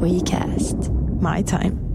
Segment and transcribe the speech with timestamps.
[0.00, 0.78] WeCast.
[1.20, 1.90] My time.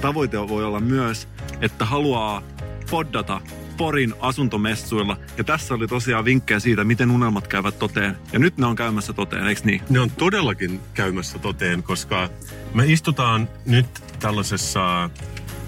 [0.00, 1.28] Tavoite voi olla myös,
[1.60, 2.42] että haluaa
[2.90, 3.40] poddata
[3.76, 5.16] Porin asuntomessuilla.
[5.38, 8.16] Ja tässä oli tosiaan vinkkejä siitä, miten unelmat käyvät toteen.
[8.32, 9.80] Ja nyt ne on käymässä toteen, eikö niin?
[9.90, 12.28] Ne on todellakin käymässä toteen, koska
[12.74, 13.86] me istutaan nyt
[14.20, 15.10] tällaisessa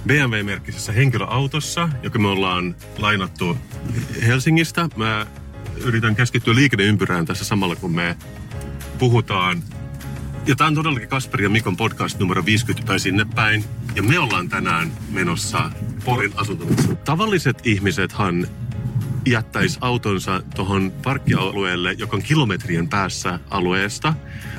[0.07, 3.57] BMW-merkkisessä henkilöautossa, joka me ollaan lainattu
[4.27, 4.89] Helsingistä.
[4.97, 5.27] Mä
[5.85, 8.17] yritän keskittyä liikenneympyrään tässä samalla, kun me
[8.99, 9.63] puhutaan.
[10.47, 13.65] Ja tämä on todellakin Kasperi ja Mikon podcast numero 50 tai sinne päin.
[13.95, 15.71] Ja me ollaan tänään menossa
[16.05, 16.97] Porin asuntomessuun.
[16.97, 18.47] Tavalliset ihmisethan
[19.27, 24.15] jättäisi autonsa tuohon parkkialueelle, joka on kilometrien päässä alueesta.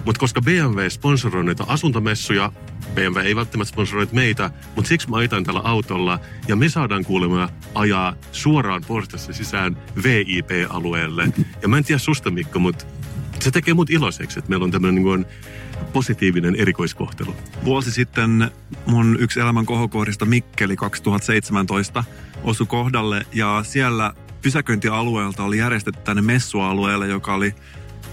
[0.06, 2.52] Mutta koska BMW sponsoroi näitä asuntomessuja,
[2.94, 7.50] BMW ei välttämättä sponsoroi meitä, mutta siksi mä ajan tällä autolla ja me saadaan kuulemma
[7.76, 11.28] ajaa suoraan portassa sisään VIP-alueelle.
[11.62, 12.86] Ja mä en tiedä susta Mikko, mutta
[13.40, 15.26] se tekee mut iloiseksi, että meillä on tämmöinen niin
[15.94, 17.36] positiivinen erikoiskohtelu.
[17.64, 18.52] Vuosi sitten
[18.86, 22.04] mun yksi elämän kohokohdista Mikkeli 2017
[22.44, 27.56] osui kohdalle ja siellä pysäköintialueelta oli järjestetty tänne messualueelle, joka oli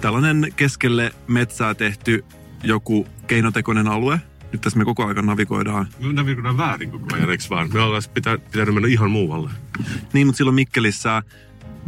[0.00, 2.24] tällainen keskelle metsää tehty
[2.62, 4.20] joku keinotekoinen alue.
[4.52, 5.86] Nyt tässä me koko ajan navigoidaan.
[6.00, 7.70] Me navigoidaan väärin koko ajan, eikö vaan?
[7.72, 9.50] Me ollaan pitää, pitänyt mennä ihan muualle.
[10.12, 11.22] Niin, mutta silloin Mikkelissä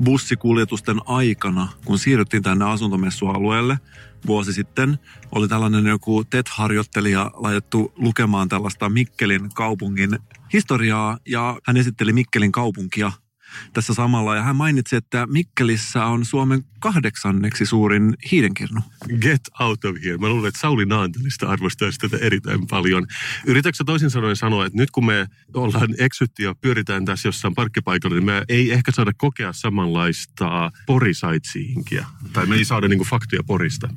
[0.04, 3.78] bussikuljetusten aikana, kun siirryttiin tänne asuntomessualueelle
[4.26, 4.98] vuosi sitten,
[5.32, 10.18] oli tällainen joku TET-harjoittelija laitettu lukemaan tällaista Mikkelin kaupungin
[10.52, 13.12] historiaa ja hän esitteli Mikkelin kaupunkia–
[13.72, 14.36] tässä samalla.
[14.36, 18.80] Ja hän mainitsi, että Mikkelissä on Suomen kahdeksanneksi suurin hiidenkirnu.
[19.20, 20.18] Get out of here.
[20.18, 23.06] Mä luulen, että Sauli Naantelista arvostaisi tätä erittäin paljon.
[23.46, 28.16] Yritätkö toisin sanoen sanoa, että nyt kun me ollaan eksytty ja pyöritään tässä jossain parkkipaikalla,
[28.16, 32.06] niin me ei ehkä saada kokea samanlaista porisaitsiinkiä.
[32.32, 33.88] Tai me ei saada niinku faktoja porista.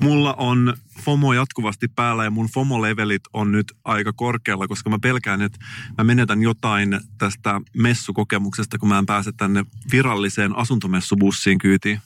[0.00, 5.42] Mulla on FOMO jatkuvasti päällä ja mun FOMO-levelit on nyt aika korkealla, koska mä pelkään,
[5.42, 5.58] että
[5.98, 12.00] mä menetän jotain tästä messukokemuksesta, kun mä en pääse tänne viralliseen asuntomessubussiin kyytiin.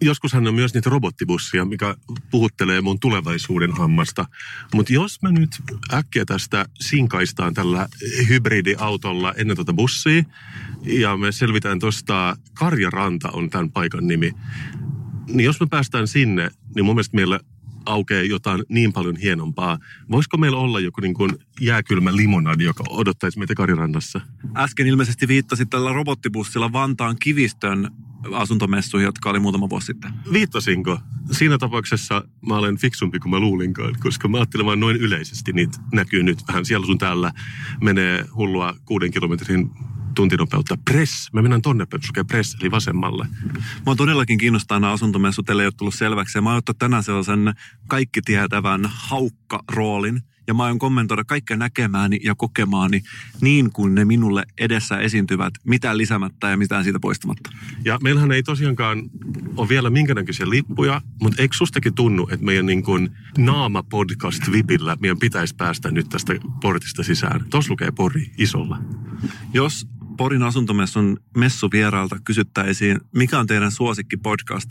[0.00, 1.96] Joskushan on myös niitä robottibussia, mikä
[2.30, 4.26] puhuttelee mun tulevaisuuden hammasta.
[4.74, 5.50] Mutta jos me nyt
[5.92, 7.88] äkkiä tästä sinkaistaan tällä
[8.28, 10.22] hybridiautolla ennen tuota bussia,
[10.82, 14.32] ja me selvitään tuosta Karjaranta on tämän paikan nimi,
[15.26, 17.40] niin jos me päästään sinne, niin mun mielestä meillä
[17.86, 19.78] aukeaa jotain niin paljon hienompaa.
[20.10, 24.20] Voisiko meillä olla joku niin kuin jääkylmä limonadi, joka odottaisi meitä Karirannassa?
[24.56, 27.90] Äsken ilmeisesti viittasit tällä robottibussilla Vantaan kivistön
[28.32, 30.12] asuntomessuihin, jotka oli muutama vuosi sitten.
[30.32, 30.98] Viittasinko?
[31.30, 35.78] Siinä tapauksessa mä olen fiksumpi kuin mä luulinkaan, koska mä ajattelen vaan noin yleisesti niitä
[35.92, 37.32] näkyy nyt vähän siellä sun täällä
[37.80, 39.70] menee hullua kuuden kilometrin
[40.14, 40.78] tuntinopeutta.
[40.84, 41.32] Press.
[41.32, 43.26] Mä mennään tonne päin, press, eli vasemmalle.
[43.54, 46.38] Mä oon todellakin kiinnostaa nämä asuntomessut, ei ole tullut selväksi.
[46.38, 47.54] Ja mä oon tänään sellaisen
[47.88, 50.22] kaikki tietävän haukka-roolin.
[50.46, 53.02] Ja mä aion kommentoida kaikkea näkemääni ja kokemaani
[53.40, 57.50] niin kuin ne minulle edessä esiintyvät, mitään lisämättä ja mitään siitä poistamatta.
[57.84, 59.02] Ja meillähän ei tosiaankaan
[59.56, 65.54] ole vielä minkäännäköisiä lippuja, mutta eikö sustakin tunnu, että meidän niin kuin naama-podcast-vipillä meidän pitäisi
[65.54, 67.44] päästä nyt tästä portista sisään?
[67.50, 68.78] Tuossa lukee Pori isolla.
[69.54, 69.86] Jos
[70.16, 74.70] Porin asuntomessun messuvierailta kysyttäisiin, mikä on teidän suosikki podcast,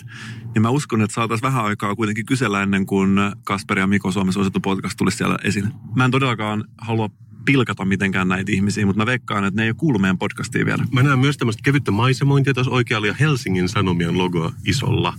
[0.53, 4.33] niin mä uskon, että saataisiin vähän aikaa kuitenkin kysellä ennen kuin Kasper ja Miko Suomen
[4.33, 5.69] suosittu podcast tulisi siellä esille.
[5.95, 7.09] Mä en todellakaan halua
[7.45, 10.85] pilkata mitenkään näitä ihmisiä, mutta mä veikkaan, että ne ei ole kuullut meidän podcastiin vielä.
[10.91, 15.13] Mä näen myös tämmöistä kevyttä maisemointia tuossa oikealla ja Helsingin Sanomien logoa isolla.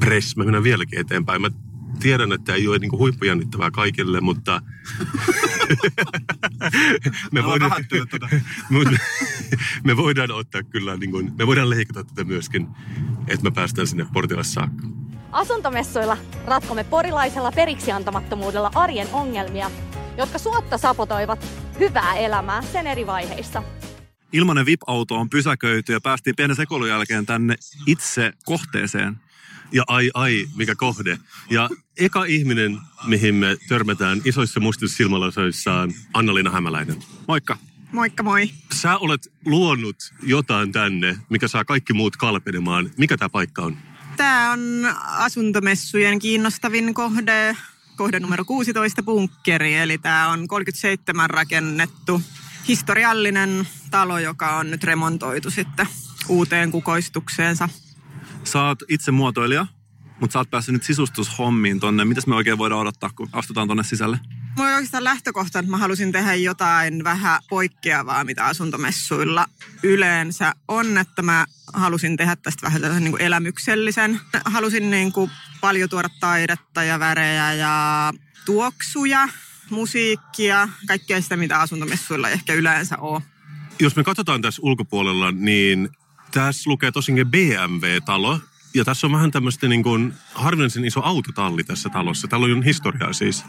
[0.00, 0.36] press.
[0.36, 1.42] Mä menen vieläkin eteenpäin.
[1.42, 1.50] Mä
[2.02, 4.62] tiedän, että ei ole niin huippujännittävää kaikille, mutta
[7.32, 7.72] me, voidaan.
[8.72, 8.98] Mut-
[9.84, 12.66] me voidaan ottaa kyllä, niin kuin, me voidaan leikata tätä myöskin,
[13.28, 14.86] että me päästään sinne portille saakka.
[15.32, 16.16] Asuntomessuilla
[16.46, 19.70] ratkomme porilaisella periksiantamattomuudella arjen ongelmia,
[20.18, 21.46] jotka suotta sapotoivat
[21.78, 23.62] hyvää elämää sen eri vaiheissa.
[24.32, 27.54] Ilmanen VIP-auto on pysäköity ja päästiin pienen sekoilun jälkeen tänne
[27.86, 29.16] itse kohteeseen.
[29.72, 31.18] Ja ai ai, mikä kohde.
[31.50, 36.96] Ja eka ihminen, mihin me törmätään isoissa mustissa silmälasoissaan, Anna-Liina Hämäläinen.
[37.28, 37.58] Moikka.
[37.92, 38.50] Moikka moi.
[38.72, 42.90] Sä olet luonut jotain tänne, mikä saa kaikki muut kalpenemaan.
[42.96, 43.76] Mikä tämä paikka on?
[44.16, 44.60] Tämä on
[45.04, 47.56] asuntomessujen kiinnostavin kohde,
[47.96, 52.22] kohde numero 16 bunkkeri, eli tämä on 37 rakennettu
[52.68, 55.86] historiallinen talo, joka on nyt remontoitu sitten
[56.28, 57.68] uuteen kukoistukseensa.
[58.44, 59.66] Sä oot itse muotoilija,
[60.20, 62.04] mutta sä oot päässyt nyt sisustushommiin tonne.
[62.04, 64.18] Mitäs me oikein voidaan odottaa, kun astutaan tonne sisälle?
[64.56, 69.46] Mulla oli oikeastaan lähtökohta, että mä halusin tehdä jotain vähän poikkeavaa, mitä asuntomessuilla
[69.82, 74.20] yleensä on, että mä halusin tehdä tästä vähän tällaisen niin kuin elämyksellisen.
[74.44, 75.30] Halusin niin kuin
[75.60, 78.12] paljon tuoda taidetta ja värejä ja
[78.46, 79.28] tuoksuja,
[79.70, 83.20] musiikkia, kaikkea sitä, mitä asuntomessuilla ei ehkä yleensä on.
[83.80, 85.88] Jos me katsotaan tässä ulkopuolella, niin
[86.34, 88.40] tässä lukee tosinkin BMW-talo.
[88.74, 92.28] Ja tässä on vähän tämmöistä niin kuin harvinaisen iso autotalli tässä talossa.
[92.28, 93.44] Täällä on historiaa siis.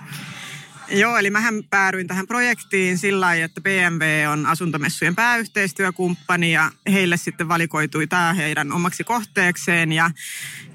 [0.89, 7.18] Joo, eli mähän päädyin tähän projektiin sillä lailla, että BMW on asuntomessujen pääyhteistyökumppani ja heille
[7.18, 10.12] sitten valikoitui tämä heidän omaksi kohteekseen ja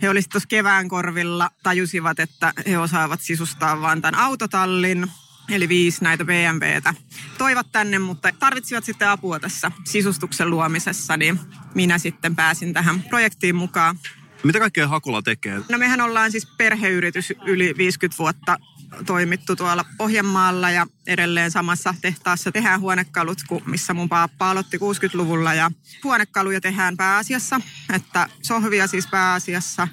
[0.02, 5.06] he olisivat tuossa kevään korvilla, tajusivat, että he osaavat sisustaa vaan tämän autotallin,
[5.50, 6.95] eli viisi näitä BMWtä
[7.39, 11.41] toivat tänne, mutta tarvitsivat sitten apua tässä sisustuksen luomisessa, niin
[11.75, 13.99] minä sitten pääsin tähän projektiin mukaan.
[14.45, 15.61] Mitä kaikkea Hakola tekee?
[15.69, 18.59] No mehän ollaan siis perheyritys yli 50 vuotta
[19.06, 25.71] toimittu tuolla Pohjanmaalla ja edelleen samassa tehtaassa tehdään huonekalut, missä mun paappa aloitti 60-luvulla ja
[26.05, 27.61] huonekaluja tehdään pääasiassa,
[27.95, 29.89] että sohvia siis pääasiassa,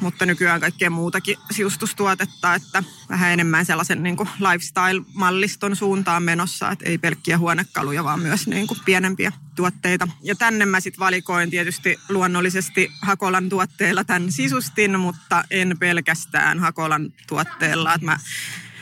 [0.00, 6.84] mutta nykyään kaikkea muutakin siustustuotetta, että vähän enemmän sellaisen niin kuin lifestyle-malliston suuntaan menossa, että
[6.88, 10.08] ei pelkkiä huonekaluja, vaan myös niin kuin pienempiä tuotteita.
[10.22, 17.12] Ja tänne mä sitten valikoin tietysti luonnollisesti Hakolan tuotteilla tämän sisustin, mutta en pelkästään Hakolan
[17.28, 17.94] tuotteella.
[17.94, 18.18] Että mä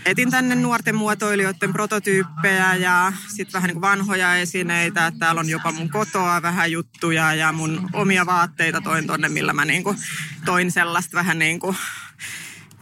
[0.05, 5.13] etin tänne nuorten muotoilijoiden prototyyppejä ja sitten vähän niin vanhoja esineitä.
[5.19, 9.65] Täällä on jopa mun kotoa vähän juttuja ja mun omia vaatteita toin tonne, millä mä
[9.65, 9.99] niin kuin
[10.45, 11.77] toin sellaista vähän niin kuin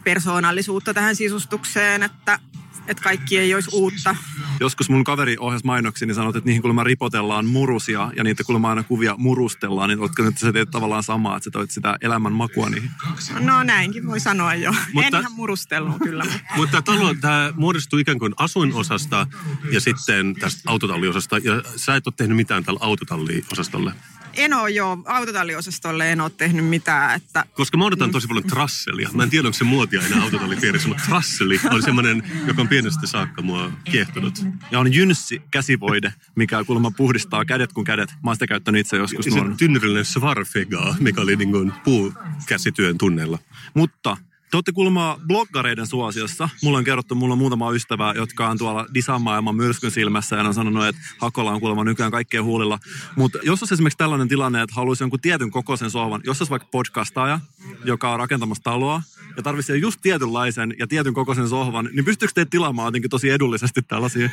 [0.03, 2.39] persoonallisuutta tähän sisustukseen, että,
[2.87, 4.15] että kaikki ei olisi uutta.
[4.59, 8.69] Joskus mun kaveri ohjasi mainoksia, niin sanoi, että niihin kuulemma ripotellaan murusia ja niitä kuulemma
[8.69, 9.89] aina kuvia murustellaan.
[9.89, 12.91] Niin oletko nyt sä teet tavallaan samaa, että sä toit sitä elämän makua niihin?
[13.39, 14.71] No näinkin voi sanoa jo.
[14.93, 16.25] Mutta- En ihan murustellut kyllä,
[16.55, 19.27] mutta talo, tämä muodostuu ikään kuin asuinosasta
[19.71, 21.37] ja sitten tästä autotalliosasta.
[21.37, 23.93] Ja sä et ole tehnyt mitään tällä autotalliosastolle.
[24.33, 29.09] en ole jo autotalliosastolle en ole tehnyt mitään, että Koska mä odotan tosi paljon trasselia.
[29.13, 33.07] Mä en tiedä, onko se muotia enää autotallipiirissä, mutta trasseli on semmoinen, joka on pienestä
[33.07, 34.33] saakka mua kiehtonut.
[34.71, 38.09] Ja on jynssi käsivoide, mikä kuulemma puhdistaa kädet kuin kädet.
[38.09, 39.55] Mä oon sitä käyttänyt itse joskus Ja se nuorena.
[39.55, 43.39] tynnyrillinen svarfega, mikä oli niin kuin puukäsityön tunneilla.
[43.73, 44.17] Mutta
[44.53, 46.49] te olette kuulemma bloggareiden suosiossa.
[46.63, 50.53] Mulla on kerrottu, mulla on muutama ystävä, jotka on tuolla design-maailman myrskyn silmässä ja on
[50.53, 52.79] sanonut, että Hakola on kuulemma nykyään kaikkien huulilla.
[53.15, 56.67] Mutta jos olisi esimerkiksi tällainen tilanne, että haluaisi jonkun tietyn kokoisen sohvan, jos olisi vaikka
[56.71, 57.39] podcastaaja,
[57.85, 59.01] joka on rakentamassa taloa
[59.37, 63.81] ja tarvitsee just tietynlaisen ja tietyn kokoisen sohvan, niin pystyykö teitä tilaamaan jotenkin tosi edullisesti
[63.81, 64.29] tällaisia?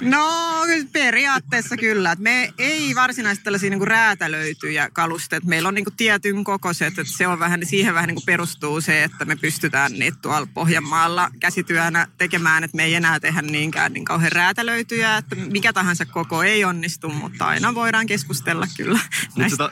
[0.00, 2.12] No kyllä periaatteessa kyllä.
[2.12, 5.44] Et me ei varsinaisesti tällaisia niinku räätälöityjä kalusteet.
[5.44, 9.24] Meillä on niinku tietyn kokoiset, että se on vähän, siihen vähän niinku perustuu se, että
[9.24, 14.32] me pystytään niitä tuolla Pohjanmaalla käsityönä tekemään, että me ei enää tehdä niinkään niin kauhean
[14.32, 18.98] räätälöityjä, että mikä tahansa koko ei onnistu, mutta aina voidaan keskustella kyllä
[19.34, 19.70] Mutta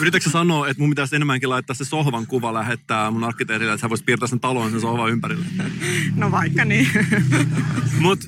[0.00, 3.84] yritätkö sä sanoa, että mun pitäisi enemmänkin laittaa se sohvan kuva lähettää mun arkkitehdille, että
[3.84, 5.46] hän voisi piirtää sen talon sen sohvan ympärille?
[6.14, 6.88] No vaikka niin.
[7.98, 8.26] Mutta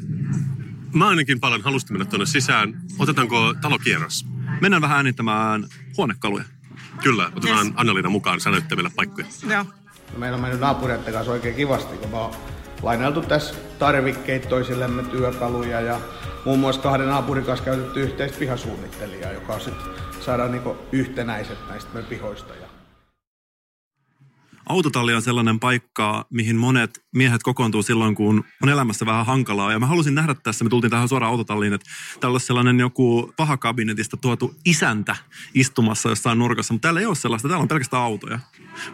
[0.95, 2.81] mä ainakin paljon halusta mennä tuonne sisään.
[2.99, 4.27] Otetaanko talokierros?
[4.61, 6.45] Mennään vähän äänittämään huonekaluja.
[7.03, 7.75] Kyllä, otetaan Yes.
[7.77, 9.27] Anna-Liina mukaan, sä näyttää meille paikkoja.
[9.51, 9.65] Joo.
[10.17, 12.35] Meillä on mennyt naapureiden kanssa oikein kivasti, kun me on
[12.83, 16.01] lainailtu tässä tarvikkeita toisillemme työkaluja ja
[16.45, 22.09] muun muassa kahden naapurin kanssa käytetty yhteistä pihasuunnittelijaa, joka sitten saadaan niinku yhtenäiset näistä meidän
[22.09, 22.55] pihoista.
[24.69, 29.73] Autotalli on sellainen paikka, mihin monet miehet kokoontuu silloin, kun on elämässä vähän hankalaa.
[29.73, 31.91] Ja mä halusin nähdä tässä, me tultiin tähän suoraan autotalliin, että
[32.21, 35.17] täällä olisi sellainen joku paha kabinetista tuotu isäntä
[35.55, 36.75] istumassa jossain nurkassa.
[36.75, 38.39] Mutta täällä ei ole sellaista, täällä on pelkästään autoja.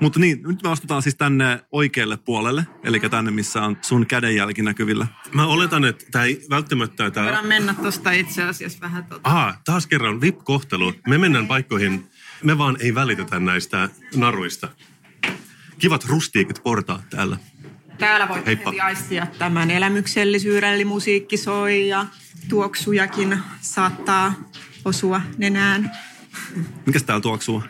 [0.00, 4.62] Mutta niin, nyt me astutaan siis tänne oikealle puolelle, eli tänne, missä on sun kädenjälki
[4.62, 5.06] näkyvillä.
[5.34, 7.10] Mä oletan, että tämä ei välttämättä...
[7.10, 7.24] Tää...
[7.24, 9.28] Voidaan mennä tuosta itse asiassa vähän tuota.
[9.28, 10.92] Aha, taas kerran VIP-kohtelu.
[11.06, 12.06] Me mennään paikkoihin,
[12.42, 14.68] me vaan ei välitetä näistä naruista.
[15.80, 17.37] Kivat rustiikit portaat täällä.
[17.99, 18.70] Täällä voit Heippa.
[18.70, 22.06] heti aistia tämän elämyksellisyyden, eli musiikki soi ja
[22.49, 24.34] tuoksujakin saattaa
[24.84, 25.90] osua nenään.
[26.87, 27.62] Mikäs täällä tuoksuu?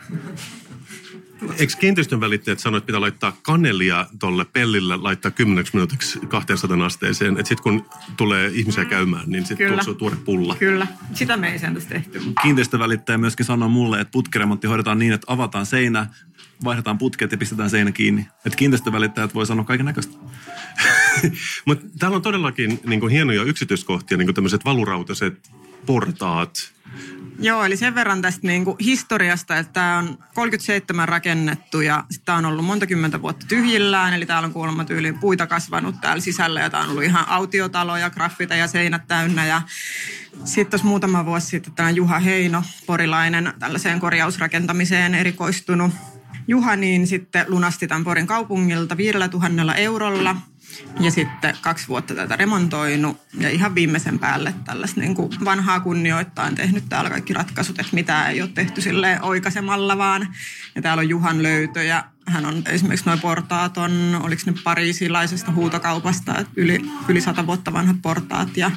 [1.57, 7.37] Eikö kiinteistön välittäjät sano, että pitää laittaa kanelia tolle pellille, laittaa 10 minuutiksi 200 asteeseen,
[7.39, 7.85] että sitten kun
[8.17, 10.55] tulee ihmisiä käymään, niin sitten tuoksuu tuore pulla.
[10.55, 12.19] Kyllä, sitä me ei sen tässä tehty.
[12.19, 16.07] mutta- Kiinteistövälittäjä myöskin sanoi mulle, että putkiremontti hoidetaan niin, että avataan seinä,
[16.63, 18.27] vaihdetaan putket ja pistetään seinä kiinni.
[18.45, 20.17] Että kiinteistövälittäjät voi sanoa kaiken näköistä.
[21.65, 25.51] Mutta täällä on todellakin niin hienoja yksityiskohtia, niin tämmöiset valurautaiset
[25.85, 26.73] portaat.
[27.39, 32.37] Joo, eli sen verran tästä niin kuin historiasta, että tämä on 37 rakennettu ja tämä
[32.37, 34.13] on ollut monta kymmentä vuotta tyhjillään.
[34.13, 37.97] Eli täällä on kuulemma tyyliin puita kasvanut täällä sisällä ja tämä on ollut ihan autiotalo
[37.97, 39.45] ja graffita ja seinät täynnä.
[39.45, 39.61] Ja
[40.43, 45.91] sitten tuossa muutama vuosi sitten tämä Juha Heino, porilainen, tällaiseen korjausrakentamiseen erikoistunut
[46.47, 50.35] Juha, niin sitten lunasti tämän Porin kaupungilta 5000 eurolla.
[50.99, 56.55] Ja sitten kaksi vuotta tätä remontoinut ja ihan viimeisen päälle tällaista niin kuin vanhaa kunnioittain
[56.55, 60.35] tehnyt täällä kaikki ratkaisut, että mitä ei ole tehty silleen oikaisemalla vaan.
[60.75, 62.03] Ja täällä on Juhan löytöjä.
[62.25, 67.97] Hän on esimerkiksi noin portaat on, oliko ne pariisilaisesta huutokaupasta, yli, yli sata vuotta vanhat
[68.01, 68.57] portaat.
[68.57, 68.71] Ja,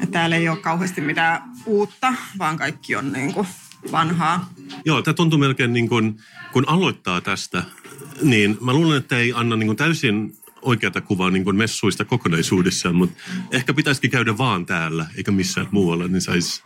[0.00, 3.46] ja täällä ei ole kauheasti mitään uutta, vaan kaikki on niin kuin
[3.92, 4.50] vanhaa.
[4.84, 6.16] Joo, tämä tuntuu melkein niin kuin,
[6.52, 7.62] kun aloittaa tästä,
[8.22, 12.94] niin mä luulen, että ei anna niin kuin täysin oikeata kuvaa niin kuin messuista kokonaisuudessaan,
[12.94, 16.62] mutta ehkä pitäisikin käydä vaan täällä, eikä missään muualla, niin saisi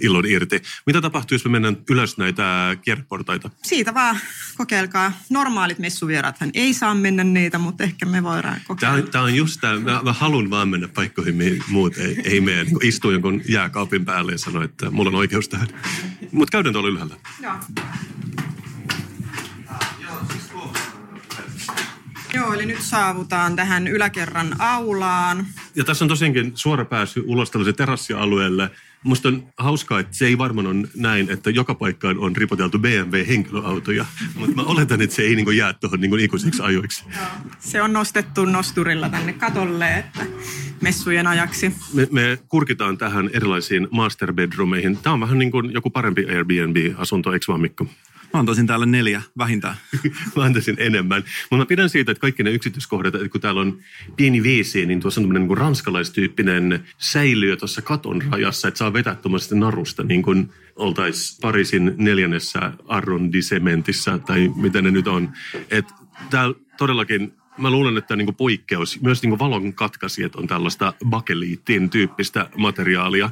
[0.00, 0.62] ilon irti.
[0.86, 3.50] Mitä tapahtuu, jos me mennään ylös näitä kierreportaita?
[3.62, 4.18] Siitä vaan
[4.56, 5.12] kokeilkaa.
[5.30, 8.94] Normaalit messuvieraathan ei saa mennä niitä, mutta ehkä me voidaan Tämä kokeilla.
[8.94, 12.40] on, tämä on just tämä, mä, mä haluan vaan mennä paikkoihin, mihin muut ei, ei
[12.40, 12.64] mene.
[12.64, 15.68] Niin istuu jonkun jääkaapin päälle ja sanoo, että mulla on oikeus tähän.
[16.32, 17.16] Mutta käydään tuolla ylhäällä.
[17.42, 17.54] Joo.
[22.34, 25.46] Joo, eli nyt saavutaan tähän yläkerran aulaan.
[25.74, 28.70] Ja tässä on tosiaankin suora pääsy ulos tällaiselle terassialueelle.
[29.06, 34.04] Musta on hauskaa, että se ei varmaan ole näin, että joka paikkaan on ripoteltu BMW-henkilöautoja.
[34.34, 37.04] Mutta mä oletan, että se ei niinku jää tuohon niinku ikuisiksi ajoiksi.
[37.58, 40.26] Se on nostettu nosturilla tänne katolle, että
[40.80, 41.72] messujen ajaksi.
[41.94, 44.96] Me, me kurkitaan tähän erilaisiin master bedroomeihin.
[44.96, 47.86] Tämä on vähän niin kuin joku parempi Airbnb-asunto, eikö vaan Mikko?
[48.36, 49.76] Mä antaisin täällä neljä vähintään.
[50.36, 51.24] Mä antaisin enemmän.
[51.50, 53.78] Mutta mä pidän siitä, että kaikki ne yksityiskohdat, että kun täällä on
[54.16, 59.14] pieni WC, niin tuossa on tämmöinen niin ranskalaistyyppinen säiliö tuossa katon rajassa, että saa vetää
[59.14, 65.32] tuommoisesta narusta, niin kuin oltaisiin Pariisin neljännessä arrondissementissa, tai mitä ne nyt on.
[65.70, 65.94] Että
[66.30, 72.50] täällä todellakin Mä luulen, että niin poikkeus, myös niin valon katkaisijat on tällaista bakeliittin tyyppistä
[72.56, 73.30] materiaalia.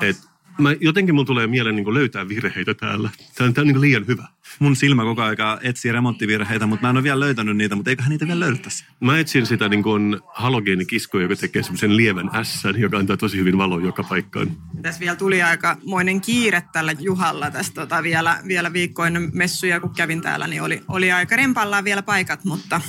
[0.00, 0.16] Et
[0.58, 3.10] mä, jotenkin mulla tulee mieleen niin löytää virheitä täällä.
[3.34, 4.28] Tämä on, tää on niin liian hyvä.
[4.58, 8.10] Mun silmä koko ajan etsii remonttivirheitä, mutta mä en ole vielä löytänyt niitä, mutta eiköhän
[8.10, 8.84] niitä vielä löydettäisi.
[9.00, 13.58] Mä etsin sitä niin kuin halogeenikiskoa, joka tekee semmoisen lievän ässän, joka antaa tosi hyvin
[13.58, 14.50] valoa joka paikkaan.
[14.82, 19.80] Tässä vielä tuli aika moinen kiire tällä Juhalla tässä tota vielä, vielä viikko ennen messuja,
[19.80, 22.80] kun kävin täällä, niin oli, oli aika rempallaan vielä paikat, mutta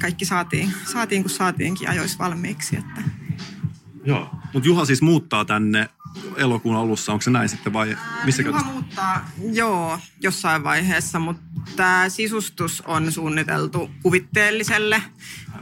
[0.00, 2.76] kaikki saatiin, saatiin kun saatiinkin ajoissa valmiiksi.
[2.76, 3.02] Että.
[4.04, 4.30] Joo.
[4.52, 5.88] Mutta Juha siis muuttaa tänne
[6.36, 11.42] elokuun alussa, onko se näin sitten vai missä Juha muuttaa, joo, jossain vaiheessa, mutta
[11.76, 15.02] tämä sisustus on suunniteltu kuvitteelliselle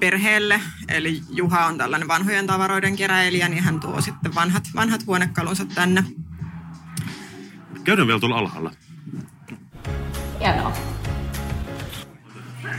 [0.00, 0.60] perheelle.
[0.88, 6.04] Eli Juha on tällainen vanhojen tavaroiden keräilijä, niin hän tuo sitten vanhat, vanhat huonekalunsa tänne.
[7.84, 8.72] Käydään vielä tuolla alhaalla.
[10.40, 10.72] Hienoa.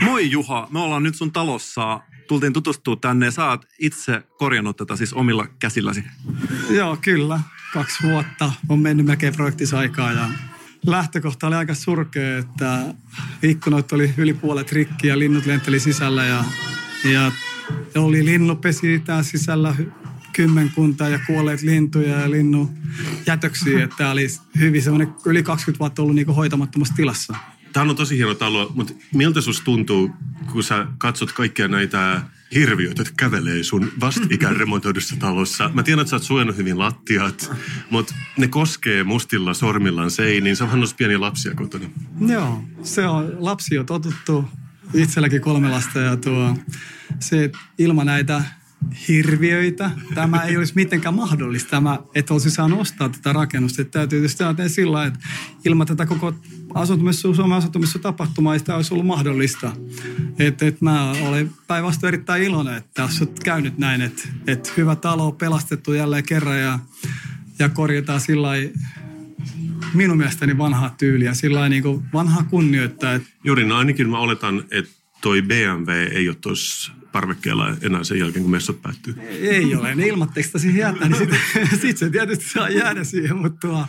[0.00, 2.00] Moi Juha, me ollaan nyt sun talossa.
[2.28, 6.04] Tultiin tutustua tänne ja sä oot itse korjannut tätä siis omilla käsilläsi.
[6.70, 7.40] Joo, kyllä.
[7.76, 10.28] Kaksi vuotta on mennyt melkein projektissa aikaa ja
[10.86, 12.94] lähtökohta oli aika surkea, että
[13.42, 16.44] ikkunat oli yli puolet rikki ja linnut lenteli sisällä ja,
[17.04, 17.32] ja
[17.96, 19.74] oli linnupesi tää sisällä
[20.32, 22.70] kymmenkunta ja kuolleet lintuja ja linnun
[23.26, 24.26] jätöksiä, että tämä oli
[24.58, 27.36] hyvin semmoinen yli 20 vuotta ollut niinku hoitamattomassa tilassa.
[27.72, 30.10] Tämä on tosi hieno talo, mutta miltä susta tuntuu,
[30.52, 32.22] kun sä katsot kaikkia näitä
[32.54, 35.70] hirviöitä, jotka kävelee sun vastikään remontoidussa talossa?
[35.74, 37.52] Mä tiedän, että sä oot suojannut hyvin lattiat,
[37.90, 40.56] mutta ne koskee mustilla sormillaan seiniin.
[40.56, 41.88] Se on vähän pieniä lapsia kotona.
[42.28, 44.44] Joo, se on lapsi on totuttu.
[44.94, 46.56] Itselläkin kolme lasta ja tuo,
[47.20, 48.42] se ilman näitä
[49.08, 49.90] hirviöitä.
[50.14, 53.82] Tämä ei olisi mitenkään mahdollista, tämä, että olisi saanut ostaa tätä rakennusta.
[53.82, 55.18] Että täytyy tietysti ajatella sillä että
[55.64, 56.34] ilman tätä koko
[56.74, 59.72] asuntomessu, Suomen asuntomessu tapahtuma ei sitä olisi ollut mahdollista.
[60.38, 64.96] Et, et mä olen päinvastoin erittäin iloinen, että tässä on käynyt näin, että et hyvä
[64.96, 66.78] talo on pelastettu jälleen kerran ja,
[67.58, 68.48] ja korjataan sillä
[69.94, 73.12] minun mielestäni vanhaa tyyliä, sillä niin vanhaa kunnioittaa.
[73.12, 73.28] Että...
[73.44, 74.90] Juuri no ainakin mä oletan, että
[75.20, 79.14] toi BMW ei ole tuossa parvekkeella enää sen jälkeen, kun messut päättyy?
[79.28, 79.94] Ei ole.
[79.94, 83.86] Ne ilmatteeksi siihen jättää, niin sitten sit se tietysti saa jäädä siihen, mutta,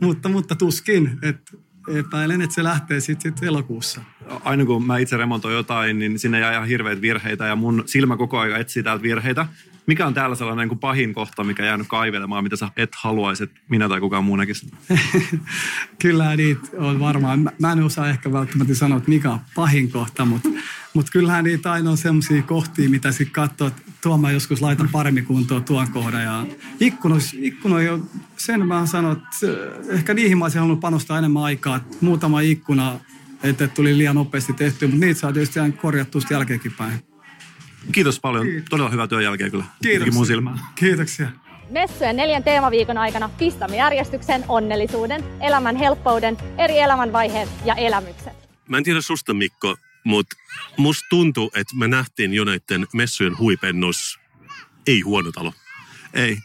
[0.00, 1.18] mutta, mutta tuskin.
[1.22, 1.52] Että
[1.88, 4.00] epäilen, että se lähtee sitten sit elokuussa.
[4.44, 8.16] Aina kun mä itse remontoin jotain, niin sinne jää ihan hirveitä virheitä ja mun silmä
[8.16, 9.46] koko ajan etsii täältä virheitä.
[9.86, 13.60] Mikä on täällä sellainen kuin pahin kohta, mikä jäänyt kaivelemaan, mitä sä et haluaisi, että
[13.68, 14.70] minä tai kukaan muu näkisi?
[16.02, 17.50] Kyllä niitä on varmaan.
[17.58, 20.48] Mä en osaa ehkä välttämättä sanoa, että mikä on pahin kohta, mutta,
[20.94, 24.88] mutta kyllähän niitä aina on sellaisia kohtia, mitä sitten katsoo, että tuon mä joskus laitan
[24.92, 26.22] paremmin kuntoon tuon kohdan.
[26.22, 26.46] Ja
[26.80, 27.98] ikkunoissa, ikkunoissa
[28.36, 29.46] sen mä sanon, että
[29.88, 31.80] ehkä niihin mä olisin halunnut panostaa enemmän aikaa.
[32.00, 33.00] Muutama ikkuna,
[33.42, 36.92] että tuli liian nopeasti tehty, mutta niitä saa tietysti korjattua jälkeenkin päin.
[37.92, 38.46] Kiitos paljon.
[38.46, 38.70] Kiitos.
[38.70, 39.64] Todella hyvää työn jälkeen kyllä.
[39.82, 40.14] Kiitos.
[40.14, 40.58] mun silmään.
[40.74, 41.28] Kiitoksia.
[41.70, 48.32] Messujen neljän teemaviikon aikana pistämme järjestyksen onnellisuuden, elämän helppouden, eri elämänvaiheet ja elämykset.
[48.68, 50.36] Mä en tiedä susta Mikko, mutta
[50.76, 54.20] musta tuntuu, että me nähtiin jo näiden messujen huipennus.
[54.86, 55.52] Ei huono talo.
[56.14, 56.38] Ei.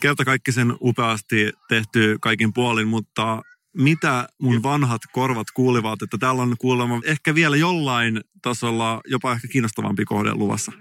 [0.00, 3.42] Kerta kaikki sen upeasti tehty kaikin puolin, mutta
[3.76, 9.48] mitä mun vanhat korvat kuulivat, että täällä on kuulemma ehkä vielä jollain tasolla jopa ehkä
[9.48, 10.72] kiinnostavampi kohde luvassa.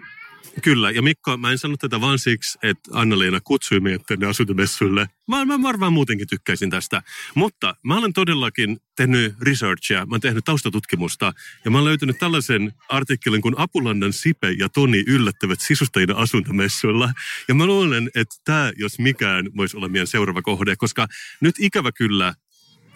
[0.61, 5.09] Kyllä, ja Mikko, mä en sano tätä vaan siksi, että Anna-Leena kutsui meidät tänne asuntomessuille.
[5.27, 7.01] Mä, mä varmaan muutenkin tykkäisin tästä.
[7.35, 11.33] Mutta mä olen todellakin tehnyt researchia, mä oon tehnyt taustatutkimusta,
[11.65, 17.13] ja mä oon löytänyt tällaisen artikkelin kuin Apulannan Sipe ja Toni yllättävät sisustajina asuntomessuilla.
[17.47, 21.07] Ja mä luulen, että tämä, jos mikään, voisi olla meidän seuraava kohde, koska
[21.41, 22.33] nyt ikävä kyllä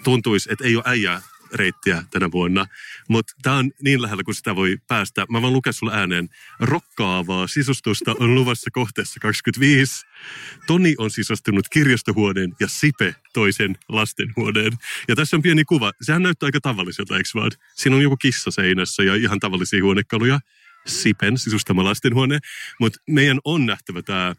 [0.04, 1.22] tuntuisi, että ei ole äijää
[1.54, 2.66] reittiä tänä vuonna.
[3.10, 5.26] Mutta tämä on niin lähellä kuin sitä voi päästä.
[5.30, 6.30] Mä voin lukea sulle ääneen.
[6.60, 10.06] Rokkaavaa sisustusta on luvassa kohteessa 25.
[10.68, 14.74] Toni on sisustunut kirjastohuoneen ja Sipe toisen lastenhuoneen.
[15.08, 15.92] Ja tässä on pieni kuva.
[16.02, 17.52] Sehän näyttää aika tavalliselta, eikö vaan?
[17.76, 20.40] Siinä on joku kissa seinässä ja ihan tavallisia huonekaluja.
[20.86, 22.40] Sipen sisustama lastenhuone.
[22.80, 24.36] Mutta meidän on nähtävä tämä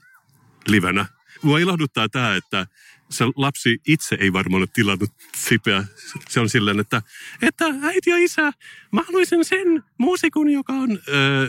[0.69, 1.07] livenä.
[1.43, 2.67] Mua ilahduttaa tämä, että
[3.11, 5.85] se lapsi itse ei varmaan ole tilannut sipeä.
[6.29, 7.03] Se on silleen, että,
[7.43, 8.53] että äiti ja isä,
[8.93, 11.49] mä haluaisin sen muusikun, joka on, öö,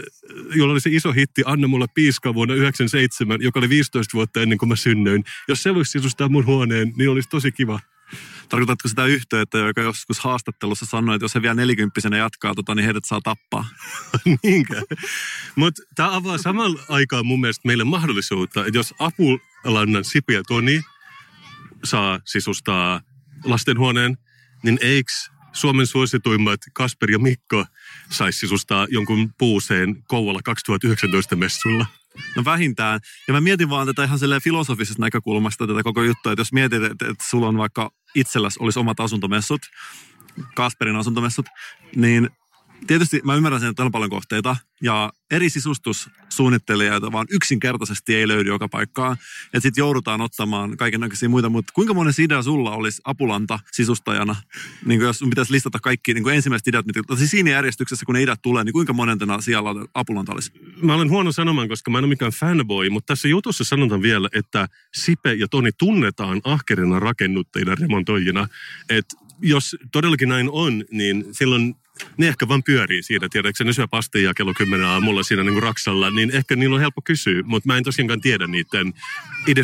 [0.56, 4.58] jolla oli se iso hitti Anna mulle piiska vuonna 97, joka oli 15 vuotta ennen
[4.58, 5.24] kuin mä synnyin.
[5.48, 7.80] Jos se voisi sisustaa mun huoneen, niin olisi tosi kiva.
[8.50, 12.86] Tarkoitatko sitä yhteyttä, joka joskus haastattelussa sanoi, että jos he vielä nelikymppisenä jatkaa, tota, niin
[12.86, 13.65] heidät saa tappaa?
[14.43, 14.82] Niinkö?
[15.56, 20.82] Mutta tämä avaa samalla aikaa mun mielestä meille mahdollisuutta, että jos Apulannan Sipi ja Toni
[21.83, 23.01] saa sisustaa
[23.43, 24.17] lastenhuoneen,
[24.63, 25.11] niin eikö
[25.53, 27.65] Suomen suosituimmat Kasper ja Mikko
[28.09, 31.85] saisi sisustaa jonkun puuseen Kouvola 2019 messulla?
[32.35, 32.99] No vähintään.
[33.27, 37.07] Ja mä mietin vaan tätä ihan filosofisesta näkökulmasta tätä koko juttua, että jos mietit, että,
[37.07, 39.61] että sulla on vaikka itselläsi olisi omat asuntomessut,
[40.55, 41.45] Kasperin asuntomessut,
[41.95, 42.29] niin
[42.87, 48.49] tietysti mä ymmärrän sen, että on paljon kohteita ja eri sisustussuunnittelijoita vaan yksinkertaisesti ei löydy
[48.49, 49.17] joka paikkaan.
[49.45, 54.35] Että sitten joudutaan ottamaan kaikenlaisia muita, mutta kuinka monen idea sulla olisi apulanta sisustajana?
[54.85, 58.41] Niin jos pitäisi listata kaikki niin ensimmäiset ideat, mitä, siis siinä järjestyksessä kun ne ideat
[58.41, 60.51] tulee, niin kuinka monentena siellä apulanta olisi?
[60.81, 64.29] Mä olen huono sanomaan, koska mä en ole mikään fanboy, mutta tässä jutussa sanotaan vielä,
[64.33, 68.47] että Sipe ja Toni tunnetaan ahkerina rakennuttajina, remontoijina.
[68.89, 71.75] Että jos todellakin näin on, niin silloin
[72.17, 75.63] ne ehkä vaan pyörii siitä, tiedätkö, ne syö pastia kello 10 aamulla siinä niin kuin
[75.63, 78.93] raksalla, niin ehkä niillä on helppo kysyä, mutta mä en tosiaankaan tiedä niiden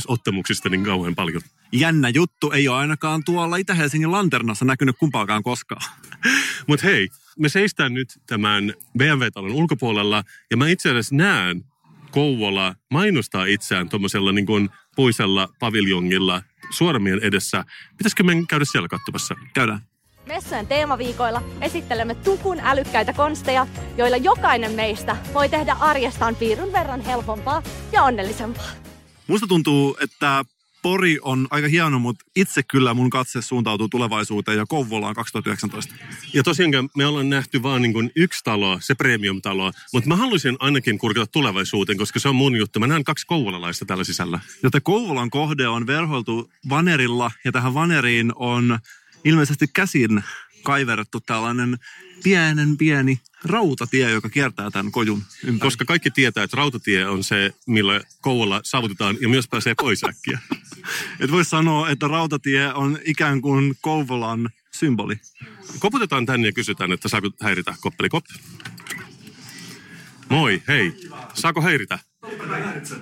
[0.08, 1.42] ottamuksista niin kauhean paljon.
[1.72, 5.94] Jännä juttu, ei ole ainakaan tuolla Itä-Helsingin lanternassa näkynyt kumpaakaan koskaan.
[6.68, 11.66] mutta hei, me seistään nyt tämän BMW-talon ulkopuolella ja mä itse asiassa näen
[12.12, 17.66] Kouvola mainostaa itseään tuommoisella niin kuin puisella paviljongilla suoramien edessä.
[17.98, 19.36] Pitäisikö me käydä siellä katsomassa?
[19.54, 19.95] Käydään.
[20.28, 27.64] Messujen teemaviikoilla esittelemme tukun älykkäitä konsteja, joilla jokainen meistä voi tehdä arjestaan piirun verran helpompaa
[27.92, 28.70] ja onnellisempaa.
[29.28, 30.46] Musta tuntuu, että
[30.82, 35.96] Pori on aika hieno, mutta itse kyllä mun katse suuntautuu tulevaisuuteen ja Kouvolaan 2019.
[36.34, 40.58] Ja tosiaan me ollaan nähty vaan niin kuin yksi talo, se premium-talo, mutta mä haluaisin
[40.60, 42.80] ainakin kurkata tulevaisuuteen, koska se on mun juttu.
[42.80, 44.40] Mä näen kaksi kouvolalaista tällä sisällä.
[44.64, 48.80] Joten Kouvolan kohde on verhoiltu vanerilla ja tähän vaneriin on
[49.26, 50.24] ilmeisesti käsin
[50.64, 51.78] kaiverrettu tällainen
[52.24, 55.60] pienen pieni rautatie, joka kiertää tämän kojun ympäri.
[55.60, 60.40] Koska kaikki tietää, että rautatie on se, millä Kouvola saavutetaan ja myös pääsee pois äkkiä.
[61.20, 65.16] Et voisi sanoa, että rautatie on ikään kuin Kouvolan symboli.
[65.80, 68.26] Koputetaan tänne ja kysytään, että saako häiritä koppeli kop.
[70.30, 70.94] Moi, hei.
[71.34, 72.00] Saako häiritä?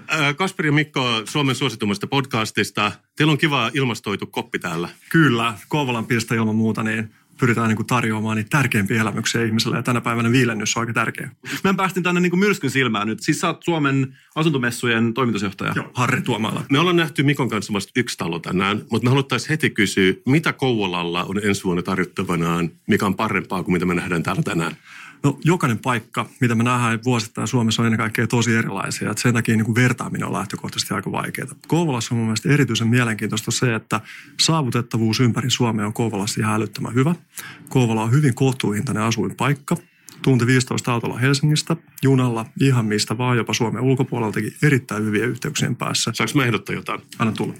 [0.08, 2.92] Ää, Kasperi ja Mikko Suomen suositummasta podcastista.
[3.16, 4.90] Teillä on kiva ilmastoitu koppi täällä.
[5.10, 9.78] Kyllä, Kouvolan pistä ilman muuta, niin pyritään niin kuin tarjoamaan niitä tärkeimpiä elämyksiä ihmiselle.
[9.78, 11.30] Ja tänä päivänä viilennys on aika tärkeä.
[11.64, 13.20] Me päästiin tänne niin kuin myrskyn silmään nyt.
[13.20, 15.74] Siis sä oot Suomen asuntomessujen toimitusjohtaja.
[15.76, 16.66] Joo, Harri Tuomala.
[16.72, 20.54] Me ollaan nähty Mikon kanssa vasta yksi talo tänään, mutta me haluttaisiin heti kysyä, mitä
[20.54, 24.76] Kouvolalla on ensi vuonna tarjottavanaan, mikä on parempaa kuin mitä me nähdään täällä tänään?
[25.24, 29.12] No, jokainen paikka, mitä me nähdään vuosittain Suomessa, on ennen kaikkea tosi erilaisia.
[29.12, 31.48] Et sen takia niin kuin vertaaminen on lähtökohtaisesti aika vaikeaa.
[31.68, 34.02] Kouvolassa on mun mielestä erityisen mielenkiintoista se, että
[34.40, 37.16] saavutettavuus ympäri Suomea on Kouvolassa ihan älyttömän hyvä.
[37.70, 39.78] Kouvola on hyvin kohtuuhintainen asuinpaikka.
[40.22, 46.12] Tunti 15 autolla Helsingistä, junalla, ihan mistä vaan, jopa Suomen ulkopuoleltakin erittäin hyviä yhteyksien päässä.
[46.14, 47.02] Saanko mä ehdottaa jotain?
[47.20, 47.54] Anna tulla.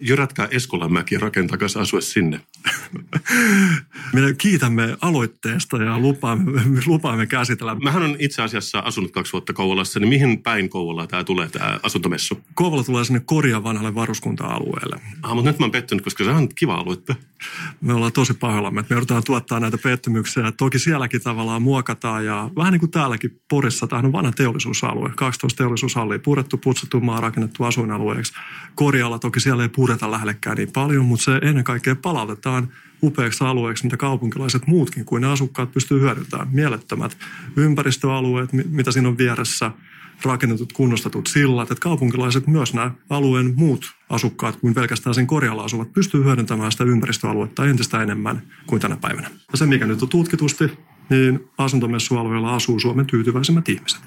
[0.00, 2.40] Jyrätkää Eskolanmäki ja rakentakaa asua sinne.
[4.12, 7.74] Me kiitämme aloitteesta ja lupaamme, lupaamme käsitellä.
[7.74, 11.80] Mähän on itse asiassa asunut kaksi vuotta Kouvolassa, niin mihin päin Kouvolaa tämä tulee, tämä
[11.82, 12.40] asuntomessu?
[12.54, 15.00] Kouvola tulee sinne Korjan vanhalle varuskunta-alueelle.
[15.22, 17.14] Ah, mutta nyt mä oon pettynyt, koska se on kiva aluetta.
[17.80, 20.52] Me ollaan tosi pahoillamme, että me joudutaan tuottaa näitä pettymyksiä.
[20.52, 25.10] Toki sielläkin tavallaan muokataan ja vähän niin kuin täälläkin Porissa, tämä on vanha teollisuusalue.
[25.16, 28.32] 12 teollisuushallia purettu, putsattu maa, rakennettu asuinalueeksi.
[28.74, 32.68] Korjalla toki siellä ei pureta lähellekään niin paljon, mutta se ennen kaikkea palautetaan
[33.02, 36.48] upeaksi alueeksi, mitä kaupunkilaiset muutkin kuin ne asukkaat pystyy hyödyntämään.
[36.52, 37.16] Mielettömät
[37.56, 39.70] ympäristöalueet, mitä siinä on vieressä,
[40.22, 45.92] rakennetut, kunnostetut sillat, että kaupunkilaiset myös nämä alueen muut asukkaat kuin pelkästään sen korjalla asuvat
[45.92, 49.30] pystyy hyödyntämään sitä ympäristöaluetta entistä enemmän kuin tänä päivänä.
[49.52, 50.64] Ja se, mikä nyt on tutkitusti,
[51.10, 54.00] niin asuntomessualueella asuu Suomen tyytyväisimmät ihmiset.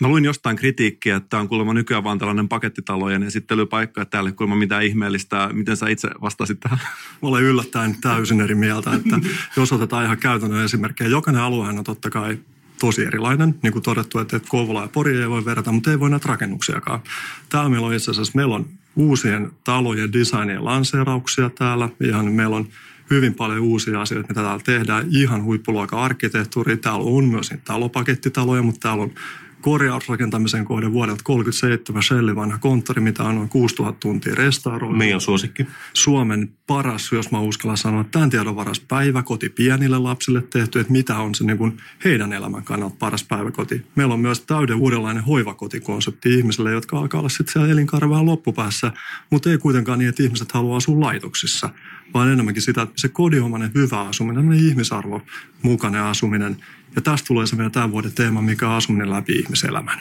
[0.00, 4.30] Mä luin jostain kritiikkiä, että tämä on kuulemma nykyään vaan tällainen pakettitalojen esittelypaikka, että täällä
[4.30, 5.50] ei kuulemma mitään ihmeellistä.
[5.52, 6.78] Miten sä itse vastasit tähän?
[7.22, 9.20] Mä olen yllättäen täysin eri mieltä, että
[9.56, 12.38] jos otetaan ihan käytännön esimerkkejä, jokainen aluehan on totta kai
[12.80, 13.54] tosi erilainen.
[13.62, 17.00] Niin kuin todettu, että Kouvola ja Pori ei voi verrata, mutta ei voi näitä rakennuksiakaan.
[17.48, 21.88] Täällä meillä on itse asiassa, meillä on uusien talojen designien lanseerauksia täällä.
[22.00, 22.68] Ihan meillä on
[23.10, 25.06] hyvin paljon uusia asioita, mitä täällä tehdään.
[25.10, 26.76] Ihan huippuluokan arkkitehtuuri.
[26.76, 29.12] Täällä on myös talopakettitaloja, mutta täällä on
[29.60, 34.96] korjausrakentamisen kohde vuodelta 37 Shelley vanha konttori, mitä on noin 6000 tuntia restauroitu.
[34.96, 35.66] Meidän suosikki.
[35.94, 41.16] Suomen paras, jos mä uskallan sanoa, tämän tiedon varas päiväkoti pienille lapsille tehty, että mitä
[41.16, 43.86] on se niin kuin heidän elämän kannalta paras päiväkoti.
[43.94, 48.92] Meillä on myös täyden uudenlainen hoivakotikonsepti ihmisille, jotka alkaa olla sitten siellä elinkaaren loppupäässä,
[49.30, 51.70] mutta ei kuitenkaan niin, että ihmiset haluaa asua laitoksissa,
[52.14, 55.22] vaan enemmänkin sitä, että se kodinomainen hyvä asuminen, ihmisarvo
[55.62, 56.56] mukainen asuminen.
[56.96, 60.00] Ja tästä tulee se meidän tämän vuoden teema, mikä on asuminen läpi ihmiselämän.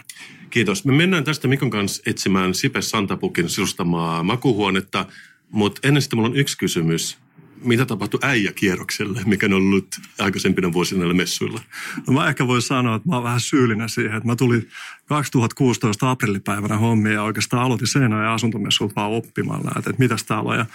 [0.50, 0.86] Kiitos.
[0.86, 5.06] Me mennään tästä Mikon kanssa etsimään Sipe Santapukin sisustamaa makuhuonetta,
[5.52, 7.18] mutta ennen sitä mulla on yksi kysymys.
[7.64, 9.88] Mitä tapahtui äijäkierrokselle, mikä on ollut
[10.20, 11.62] aikaisempina vuosina näillä messuilla?
[12.08, 14.70] No mä ehkä voin sanoa, että mä oon vähän syyllinen siihen, että mä tulin
[15.06, 20.50] 2016 aprillipäivänä hommia ja oikeastaan aloitin Seinä ja asuntomessulta vaan oppimaan näitä, että mitäs täällä
[20.50, 20.58] on.
[20.58, 20.66] Ja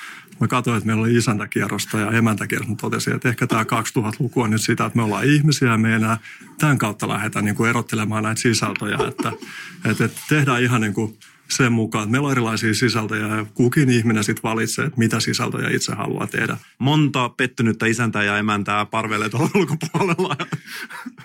[0.40, 2.73] mä katsoin, että meillä oli isäntäkierrosta ja emäntäkierrosta.
[2.73, 5.95] Mä totesin, että ehkä tämä 2000-luku on nyt sitä, että me ollaan ihmisiä ja me
[5.95, 6.18] enää
[6.59, 8.99] tämän kautta lähdetä niin erottelemaan näitä sisältöjä.
[9.09, 9.33] Että,
[9.90, 11.18] että, että tehdään ihan niin kuin
[11.56, 15.70] sen mukaan, että meillä on erilaisia sisältöjä ja kukin ihminen sitten valitsee, että mitä sisältöjä
[15.70, 16.56] itse haluaa tehdä.
[16.78, 20.36] Monta pettynyttä isäntää ja emäntää parveilee tuolla ulkopuolella.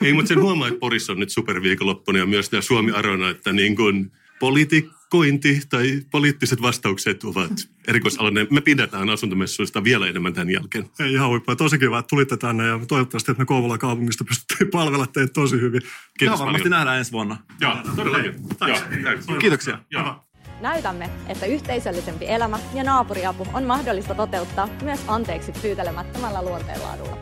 [0.02, 3.54] Ei, mutta sen huomaa, että Porissa on nyt superviikonloppuna ja myös tämä Suomi Arona, että
[3.54, 7.52] niin kuin poliitikointi tai poliittiset vastaukset ovat
[7.88, 8.48] erikoisalainen.
[8.52, 10.90] Me pidetään asuntomessuista vielä enemmän tämän jälkeen.
[11.00, 11.56] Ei ihan huippua.
[11.56, 15.62] Tosi kiva, että tulitte tänne ja toivottavasti, että me Kouvola kaupungista pystyttiin palvella teitä tosi
[15.62, 15.82] hyvin.
[16.20, 16.80] Kiitos Joo, varmasti paljon.
[16.80, 17.38] nähdään ensi vuonna.
[17.62, 18.34] Joo, todellakin.
[18.68, 19.80] Joo, Kiitoksia.
[19.92, 20.24] Joo.
[20.62, 27.18] Näytämme, että yhteisöllisempi elämä ja naapuriapu on mahdollista toteuttaa myös anteeksi pyytelemättömällä luonteenlaadulla.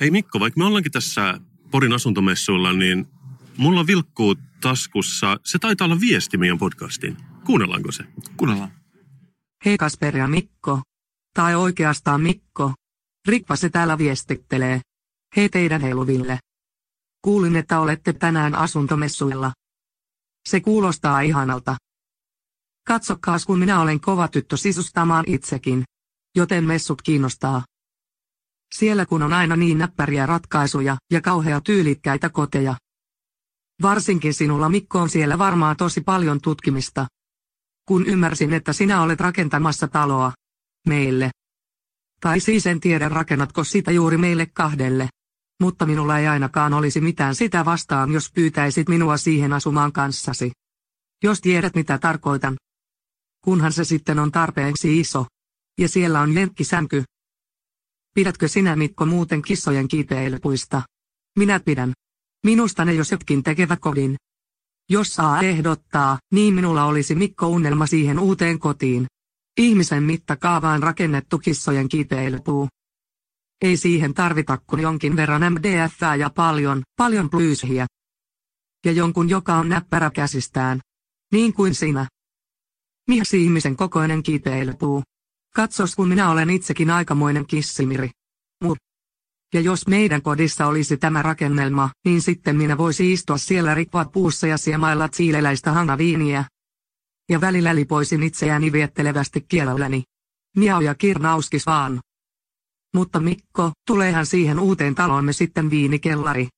[0.00, 1.40] Hei Mikko, vaikka me ollaankin tässä
[1.70, 3.06] Porin asuntomessuilla, niin
[3.56, 5.36] mulla vilkkuu taskussa.
[5.44, 7.16] Se taitaa olla viesti meidän podcastiin.
[7.46, 8.04] Kuunnellaanko se?
[8.36, 8.72] Kuunnellaan.
[9.64, 10.82] Hei Kasper ja Mikko.
[11.34, 12.74] Tai oikeastaan Mikko.
[13.28, 14.80] Rikva se täällä viestittelee.
[15.36, 16.38] Hei teidän heiluville.
[17.24, 19.52] Kuulin, että olette tänään asuntomessuilla.
[20.48, 21.76] Se kuulostaa ihanalta.
[22.86, 25.84] Katsokaas kun minä olen kova tyttö sisustamaan itsekin.
[26.36, 27.64] Joten messut kiinnostaa.
[28.74, 32.76] Siellä kun on aina niin näppäriä ratkaisuja ja kauhea tyylikkäitä koteja.
[33.82, 37.06] Varsinkin sinulla Mikko on siellä varmaan tosi paljon tutkimista.
[37.88, 40.32] Kun ymmärsin, että sinä olet rakentamassa taloa.
[40.88, 41.30] Meille.
[42.20, 45.08] Tai siis en tiedä rakennatko sitä juuri meille kahdelle.
[45.60, 50.52] Mutta minulla ei ainakaan olisi mitään sitä vastaan, jos pyytäisit minua siihen asumaan kanssasi.
[51.22, 52.56] Jos tiedät mitä tarkoitan.
[53.44, 55.26] Kunhan se sitten on tarpeeksi iso.
[55.78, 57.04] Ja siellä on lenkkisänky.
[58.14, 60.82] Pidätkö sinä Mikko muuten kissojen kiipeilypuista?
[61.38, 61.92] Minä pidän.
[62.44, 64.16] Minusta ne jos jotkin tekevät kodin.
[64.90, 69.06] Jos saa ehdottaa, niin minulla olisi Mikko unelma siihen uuteen kotiin.
[69.56, 72.68] Ihmisen mittakaavaan rakennettu kissojen kiipeilypuu.
[73.60, 77.86] Ei siihen tarvita kuin jonkin verran MDF ja paljon, paljon plyysiä.
[78.84, 80.80] Ja jonkun, joka on näppärä käsistään.
[81.32, 82.08] Niin kuin sinä.
[83.08, 85.02] Miksi ihmisen kokoinen kiipeilypuu?
[85.54, 88.10] Katsos kun minä olen itsekin aikamoinen kissimiri.
[89.54, 94.46] Ja jos meidän kodissa olisi tämä rakennelma, niin sitten minä voisi istua siellä rikkoa puussa
[94.46, 96.44] ja siemailla siileläistä hanaviiniä.
[97.28, 100.02] Ja välillä lipoisin itseäni viettelevästi kielelläni.
[100.56, 102.00] Miau ja kirnauskis vaan.
[102.94, 106.48] Mutta Mikko, tuleehan siihen uuteen taloomme sitten viinikellari.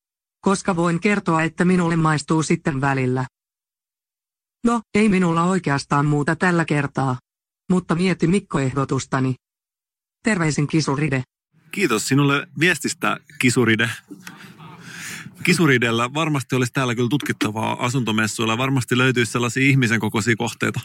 [0.41, 3.25] Koska voin kertoa, että minulle maistuu sitten välillä.
[4.65, 7.17] No, ei minulla oikeastaan muuta tällä kertaa.
[7.69, 9.35] Mutta mieti Mikko-ehdotustani.
[10.23, 11.23] Terveisin Kisuride.
[11.75, 13.89] Kiitos sinulle viestistä, Kisuride.
[15.43, 18.57] Kisuridellä varmasti olisi täällä kyllä tutkittavaa asuntomessuilla.
[18.57, 20.79] Varmasti löytyisi sellaisia ihmisen kokoisia kohteita.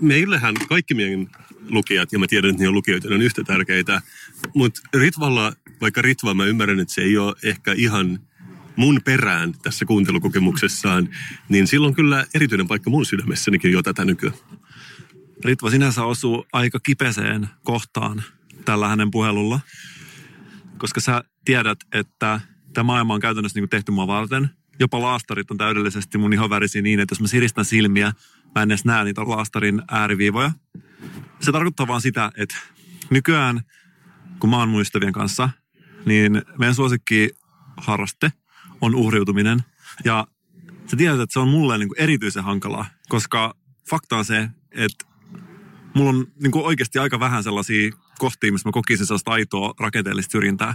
[0.00, 1.30] Meillähän kaikki meidän
[1.68, 4.02] lukijat, ja mä tiedän, että ne on lukijoita, ne on yhtä tärkeitä.
[4.54, 8.20] Mutta Ritvalla, vaikka Ritva, mä ymmärrän, että se ei ole ehkä ihan
[8.76, 11.08] mun perään tässä kuuntelukokemuksessaan,
[11.48, 14.36] niin silloin kyllä erityinen paikka mun sydämessänikin jo tätä nykyään.
[15.44, 18.22] Ritva sinänsä osuu aika kipeeseen kohtaan
[18.66, 19.60] tällä hänen puhelulla,
[20.78, 22.40] koska sä tiedät, että
[22.72, 24.50] tämä maailma on käytännössä niin tehty mua varten.
[24.78, 28.12] Jopa laastarit on täydellisesti mun ihonvärisiä niin, että jos mä siristän silmiä,
[28.54, 30.50] mä en edes näe niitä laastarin ääriviivoja.
[31.40, 32.56] Se tarkoittaa vaan sitä, että
[33.10, 33.60] nykyään,
[34.38, 35.50] kun mä oon mun ystävien kanssa,
[36.06, 37.30] niin meidän suosikki
[37.76, 38.32] harraste
[38.80, 39.64] on uhriutuminen.
[40.04, 40.26] Ja
[40.86, 43.54] sä tiedät, että se on mulle niin kuin erityisen hankalaa, koska
[43.90, 45.06] fakta on se, että
[45.94, 50.32] mulla on niin kuin oikeasti aika vähän sellaisia kohtia, missä mä kokisin sellaista aitoa rakenteellista
[50.32, 50.74] syrjintää.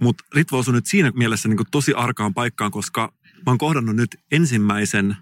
[0.00, 3.96] Mutta Ritva osui nyt siinä mielessä niin kuin tosi arkaan paikkaan, koska mä oon kohdannut
[3.96, 5.16] nyt ensimmäisen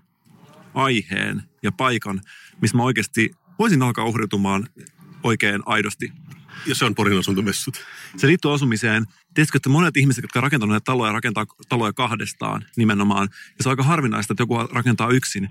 [0.75, 2.21] aiheen ja paikan,
[2.61, 4.69] missä mä oikeasti voisin alkaa uhriutumaan
[5.23, 6.13] oikein aidosti.
[6.67, 7.85] Ja se on Porin asuntomessut.
[8.17, 9.07] Se liittyy asumiseen.
[9.35, 13.29] Tiedätkö, että monet ihmiset, jotka rakentaa näitä taloja, rakentaa taloja kahdestaan nimenomaan.
[13.31, 15.49] Ja se on aika harvinaista, että joku rakentaa yksin.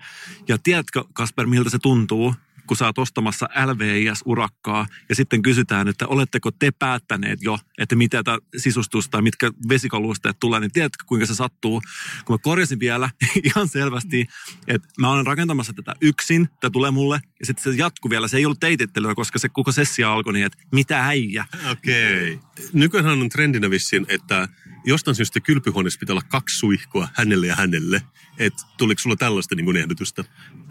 [0.47, 2.35] Ja tiedätkö, Kasper, miltä se tuntuu,
[2.67, 8.23] kun sä oot ostamassa LVIS-urakkaa ja sitten kysytään, että oletteko te päättäneet jo, että mitä
[8.23, 11.81] tämä sisustus tai mitkä vesikalusteet tulee, niin tiedätkö kuinka se sattuu?
[12.25, 13.09] Kun mä korjasin vielä
[13.55, 14.27] ihan selvästi,
[14.67, 18.27] että mä olen rakentamassa tätä yksin, tämä tulee mulle ja sitten se jatkuu vielä.
[18.27, 21.45] Se ei ollut teitittelyä, koska se koko sessio alkoi niin, että mitä äijä.
[21.71, 22.33] Okei.
[22.33, 22.47] Okay.
[22.73, 24.47] Nykyään on trendinä vissiin, että
[24.85, 28.01] jostain syystä kylpyhuoneessa pitää olla kaksi suihkua hänelle ja hänelle.
[28.37, 30.23] Että tuliko sulla tällaista niin ehdotusta?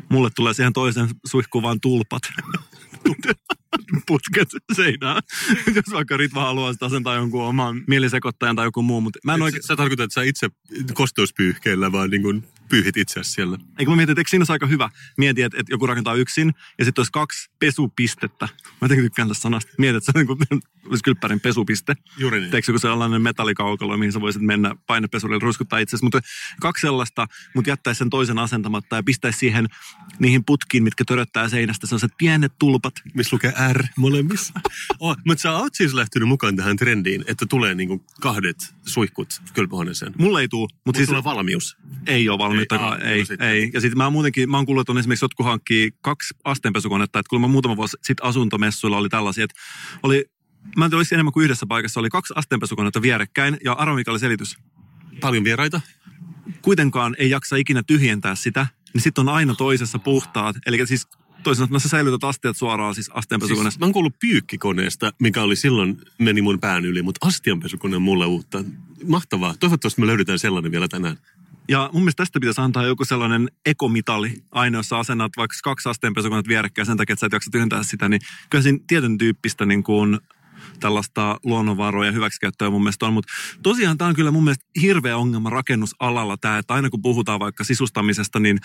[0.09, 2.23] Mulle tulee siihen toisen suihkuun vaan tulpat.
[4.07, 5.23] Putket seinään.
[5.75, 9.01] Jos vaikka Ritva haluaa sitä asentaa jonkun oman mielisekoittajan tai joku muu.
[9.01, 9.63] Mutta mä en oikein...
[9.63, 10.49] Sä tarkoitat, että sä itse
[10.95, 13.59] kosteuspyyhkeellä vaan niin kuin pyyhit itseäsi siellä.
[13.79, 14.91] Eikö mä mietin, että eikö siinä olisi aika hyvä?
[15.19, 18.49] Mietin, että, että joku rakentaa yksin ja sitten olisi kaksi pesupistettä.
[18.65, 19.73] Mä jotenkin tykkään tästä sanasta.
[19.79, 21.95] Mietin, että se on niin kuin, olisi kylppärin pesupiste.
[22.19, 22.51] Juuri niin.
[22.51, 26.05] Teekö joku sellainen metallikaukalo, mihin sä voisit mennä painepesurilla ruiskuttaa itsesi.
[26.05, 26.21] Mutta
[26.61, 29.69] kaksi sellaista, mutta jättäisi sen toisen asentamatta ja pistäisi siihen
[30.19, 32.95] niihin putkiin, mitkä töröttää seinästä sellaiset pienet tulpat.
[33.15, 34.53] Missä lukee R molemmissa.
[35.01, 39.29] oh, mutta sä oot siis lähtenyt mukaan tähän trendiin, että tulee niin kuin kahdet suihkut
[39.55, 40.13] kylpyhuoneeseen.
[40.19, 41.77] Mulle ei tuu, mutta Mutta siis valmius.
[42.07, 42.54] ei ole valmiutta.
[42.59, 43.71] Ei, Ei, aa, ei, no ei.
[43.75, 47.31] Ja sitten mä muutenkin, mä oon kuullut, että on esimerkiksi jotkut hankkii kaksi asteenpesukonetta, että
[47.31, 49.61] kun mä muutama vuosi sitten asuntomessuilla oli tällaisia, että
[50.03, 50.25] oli,
[50.77, 54.11] mä en tiedä, oliko enemmän kuin yhdessä paikassa, oli kaksi asteenpesukonetta vierekkäin, ja arvo mikä
[54.11, 54.57] oli selitys.
[55.21, 55.81] Paljon vieraita.
[56.63, 60.57] Kuitenkaan ei jaksa ikinä tyhjentää sitä, niin sitten on aina toisessa puhtaat.
[60.67, 61.09] Eli siis
[61.43, 63.71] toisin sanoen sä säilytät asteet suoraan siis asteenpesukoneesta.
[63.71, 68.03] Siis, mä oon kuullut pyykkikoneesta, mikä oli silloin, meni mun pään yli, mutta astianpesukone on
[68.03, 68.65] mulle uutta.
[69.09, 69.55] Mahtavaa.
[69.61, 71.17] Toivottavasti me löydetään sellainen vielä tänään.
[71.69, 75.89] Ja mun mielestä tästä pitäisi antaa joku sellainen ekomitali, aina jos sä asennat vaikka kaksi
[75.89, 79.67] asteenpesukonetta vierekkäin sen takia, että sä et jaksa tyhjentää sitä, niin kyllä siinä tietyn tyyppistä
[79.67, 80.21] niin kuin
[80.81, 83.13] tällaista luonnonvaroja hyväksikäyttöä mun mielestä on.
[83.13, 87.41] Mutta tosiaan tämä on kyllä mun mielestä hirveä ongelma rakennusalalla tämä, että aina kun puhutaan
[87.41, 88.59] vaikka sisustamisesta, niin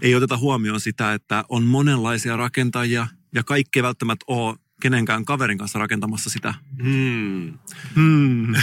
[0.00, 5.58] ei oteta huomioon sitä, että on monenlaisia rakentajia ja kaikki ei välttämättä ole kenenkään kaverin
[5.58, 6.54] kanssa rakentamassa sitä.
[6.82, 7.58] Hmm.
[7.94, 8.46] Hmm.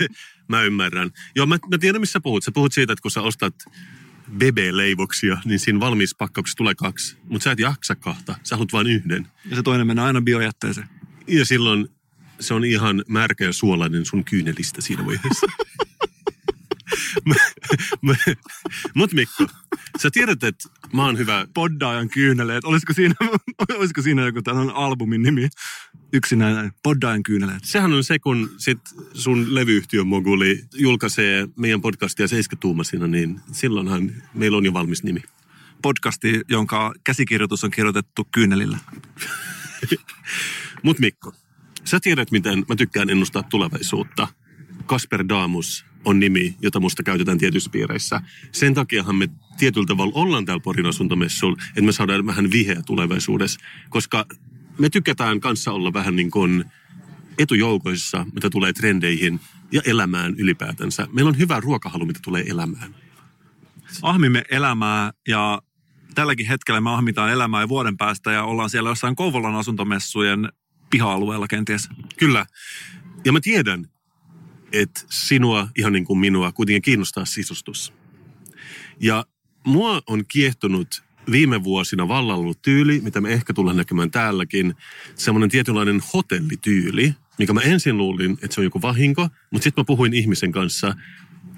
[0.50, 1.10] Mä ymmärrän.
[1.34, 2.44] Joo, mä, mä tiedän, missä puhut.
[2.44, 3.54] Sä puhut siitä, että kun sä ostat
[4.36, 7.16] BB-leivoksia, niin siinä valmiispakkauksessa tulee kaksi.
[7.28, 8.34] Mutta sä et jaksa kahta.
[8.42, 9.28] Sä haluat vain yhden.
[9.50, 10.88] Ja se toinen menee aina biojätteeseen.
[11.26, 11.88] Ja silloin
[12.40, 15.46] se on ihan märkä ja suolainen sun kyynelistä siinä vaiheessa.
[18.94, 19.46] Mutta Mikko,
[19.98, 22.64] sä tiedät, että mä oon hyvä Poddaajan kyyneleet.
[22.64, 23.14] Olisiko siinä,
[23.78, 25.48] olisiko siinä joku tällainen albumin nimi?
[26.12, 27.64] yksinään poddain kyyneleet.
[27.64, 28.78] Sehän on se, kun sit
[29.14, 35.22] sun levyyhtiön moguli julkaisee meidän podcastia 70-tuumasina, niin silloinhan meillä on jo valmis nimi.
[35.82, 38.78] Podcasti, jonka käsikirjoitus on kirjoitettu kyynelillä.
[40.82, 41.32] Mut Mikko,
[41.84, 44.28] sä tiedät, miten mä tykkään ennustaa tulevaisuutta.
[44.86, 48.20] Kasper Daamus on nimi, jota musta käytetään tietyissä piireissä.
[48.52, 53.60] Sen takiahan me tietyllä tavalla ollaan täällä Porin asuntomessulla, että me saadaan vähän viheä tulevaisuudessa.
[53.88, 54.26] Koska
[54.78, 56.64] me tykätään kanssa olla vähän niin kuin
[57.38, 59.40] etujoukoissa, mitä tulee trendeihin
[59.72, 61.08] ja elämään ylipäätänsä.
[61.12, 62.94] Meillä on hyvä ruokahalu, mitä tulee elämään.
[64.02, 65.62] Ahmimme elämää ja
[66.14, 70.48] tälläkin hetkellä me ahmitaan elämää jo vuoden päästä ja ollaan siellä jossain Kouvolan asuntomessujen
[70.90, 71.88] piha-alueella kenties.
[72.16, 72.46] Kyllä.
[73.24, 73.86] Ja mä tiedän,
[74.72, 77.92] että sinua, ihan niin kuin minua, kuitenkin kiinnostaa sisustus.
[79.00, 79.26] Ja
[79.66, 84.74] mua on kiehtonut viime vuosina vallalla tyyli, mitä me ehkä tullaan näkemään täälläkin,
[85.14, 89.86] semmoinen tietynlainen hotellityyli, mikä mä ensin luulin, että se on joku vahinko, mutta sitten mä
[89.86, 90.94] puhuin ihmisen kanssa,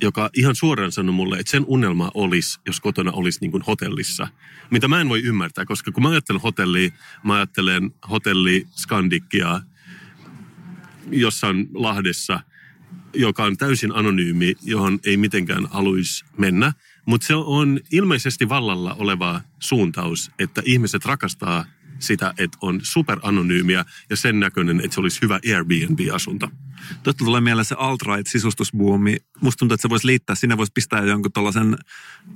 [0.00, 4.28] joka ihan suoraan sanoi mulle, että sen unelma olisi, jos kotona olisi niin kuin hotellissa.
[4.70, 6.90] Mitä mä en voi ymmärtää, koska kun mä ajattelen hotellia,
[7.24, 9.60] mä ajattelen hotelli Skandikia
[11.10, 12.40] jossain Lahdessa,
[13.14, 16.72] joka on täysin anonyymi, johon ei mitenkään haluaisi mennä.
[17.06, 21.64] Mutta se on ilmeisesti vallalla oleva suuntaus, että ihmiset rakastaa
[22.02, 26.48] sitä, että on superanonyymiä ja sen näköinen, että se olisi hyvä Airbnb-asunto.
[27.02, 29.16] Totta tulee mieleen se alt-right sisustusbuumi.
[29.40, 31.76] Musta tuntuu, että se voisi liittää, sinne voisi pistää jonkun tuollaisen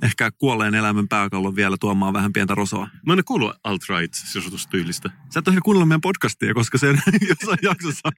[0.01, 2.89] ehkä kuolleen elämän pääkallon vielä tuomaan vähän pientä rosoa.
[3.05, 5.09] Mä en kuullut alt-right sisustustyylistä.
[5.29, 8.09] Sä et ole ehkä kuunnellut meidän podcastia, koska sen jossain jaksossa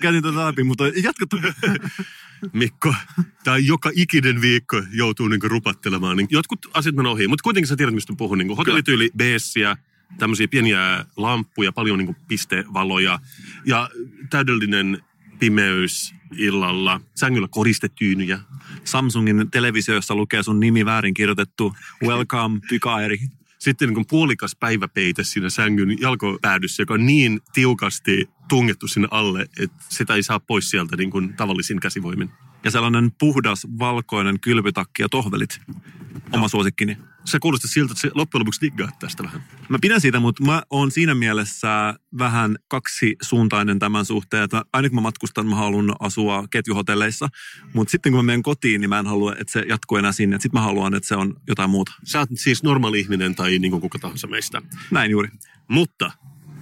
[0.00, 1.26] käytin tätä läpi, mutta jatka
[2.52, 2.94] Mikko,
[3.44, 6.16] tämä joka ikinen viikko joutuu niinku rupattelemaan.
[6.16, 8.38] Niin jotkut asiat menee ohi, mutta kuitenkin sä tiedät, mistä puhun.
[8.38, 9.76] Niin hotellityyli, beessiä,
[10.18, 13.18] tämmöisiä pieniä lamppuja, paljon niin pistevaloja
[13.64, 13.90] ja
[14.30, 15.02] täydellinen
[15.38, 18.40] pimeys illalla, sängyllä koristetyynyjä.
[18.84, 23.18] Samsungin televisio, jossa lukee sun nimi väärin kirjoitettu, welcome Pykaeri.
[23.58, 29.84] Sitten niin puolikas päiväpeite siinä sängyn jalkopäädyssä, joka on niin tiukasti tungettu sinne alle, että
[29.88, 32.30] sitä ei saa pois sieltä niin kuin tavallisin käsivoimin.
[32.64, 35.60] Ja sellainen puhdas, valkoinen kylpytakki ja tohvelit.
[36.32, 36.98] Oma suosikkini.
[37.24, 39.44] Se kuulostaa siltä, että se loppujen lopuksi diggaa tästä vähän.
[39.68, 44.96] Mä pidän siitä, mutta mä oon siinä mielessä vähän kaksisuuntainen tämän suhteen, että aina kun
[44.96, 47.28] mä matkustan, mä haluan asua ketjuhotelleissa,
[47.72, 50.36] mutta sitten kun mä menen kotiin, niin mä en halua, että se jatkuu enää sinne.
[50.36, 51.92] Sitten mä haluan, että se on jotain muuta.
[52.04, 54.62] Sä oot siis normaali ihminen tai niin kuin kuka tahansa meistä.
[54.90, 55.28] Näin juuri.
[55.68, 56.12] Mutta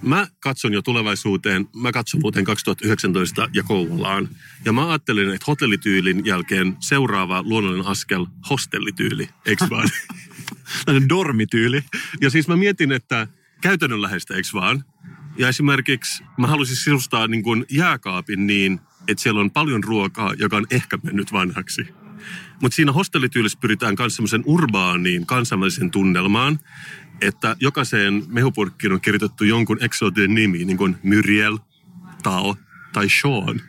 [0.03, 4.29] mä katson jo tulevaisuuteen, mä katson vuoteen 2019 ja Kouvolaan.
[4.65, 9.89] Ja mä ajattelin, että hotellityylin jälkeen seuraava luonnollinen askel, hostellityyli, eikö vaan?
[11.09, 11.83] dormityyli.
[12.21, 13.27] Ja siis mä mietin, että
[13.61, 14.83] käytännönläheistä, eikö vaan?
[15.37, 20.57] Ja esimerkiksi mä haluaisin sisustaa niin kuin jääkaapin niin, että siellä on paljon ruokaa, joka
[20.57, 21.87] on ehkä mennyt vanhaksi.
[22.61, 26.59] Mutta siinä hostellityylissä pyritään myös semmoisen urbaaniin kansainvälisen tunnelmaan,
[27.21, 31.57] että jokaiseen mehupurkkiin on kirjoitettu jonkun eksoottinen nimi, niin kuin Muriel,
[32.23, 32.57] Tao
[32.93, 33.61] tai Sean.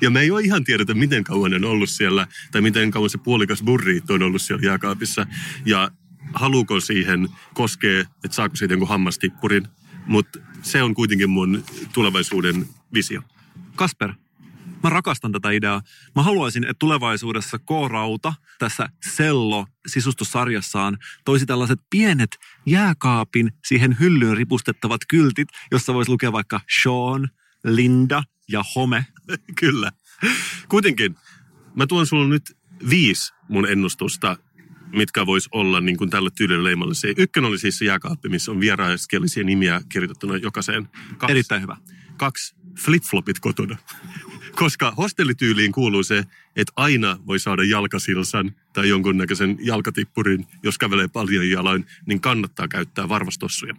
[0.00, 3.18] Ja me ei ole ihan tiedetä, miten kauan on ollut siellä, tai miten kauan se
[3.18, 5.26] puolikas burriito on ollut siellä jääkaapissa.
[5.64, 5.90] Ja
[6.34, 9.68] haluuko siihen koskee, että saako siitä jonkun hammastippurin.
[10.06, 13.22] Mutta se on kuitenkin mun tulevaisuuden visio.
[13.76, 14.12] Kasper,
[14.82, 15.82] mä rakastan tätä ideaa.
[16.16, 22.30] Mä haluaisin, että tulevaisuudessa K-Rauta tässä Sello-sisustussarjassaan toisi tällaiset pienet
[22.66, 27.28] jääkaapin siihen hyllyyn ripustettavat kyltit, jossa voisi lukea vaikka Sean,
[27.64, 29.06] Linda ja Home.
[29.60, 29.92] Kyllä.
[30.68, 31.14] Kuitenkin,
[31.76, 32.56] mä tuon sulle nyt
[32.90, 34.36] viisi mun ennustusta,
[34.92, 37.14] mitkä vois olla niin kuin tällä tyylillä leimallisia.
[37.16, 40.88] Ykkönen oli siis se jääkaappi, missä on vieraiskielisiä nimiä kirjoitettuna jokaiseen.
[41.18, 41.76] Kaksi, Erittäin hyvä.
[42.16, 43.76] Kaksi, flip-flopit kotona.
[44.58, 46.24] Koska hostellityyliin kuuluu se,
[46.56, 53.08] että aina voi saada jalkasilsan tai jonkunnäköisen jalkatippurin, jos kävelee paljon jaloin, niin kannattaa käyttää
[53.08, 53.74] varvastossuja.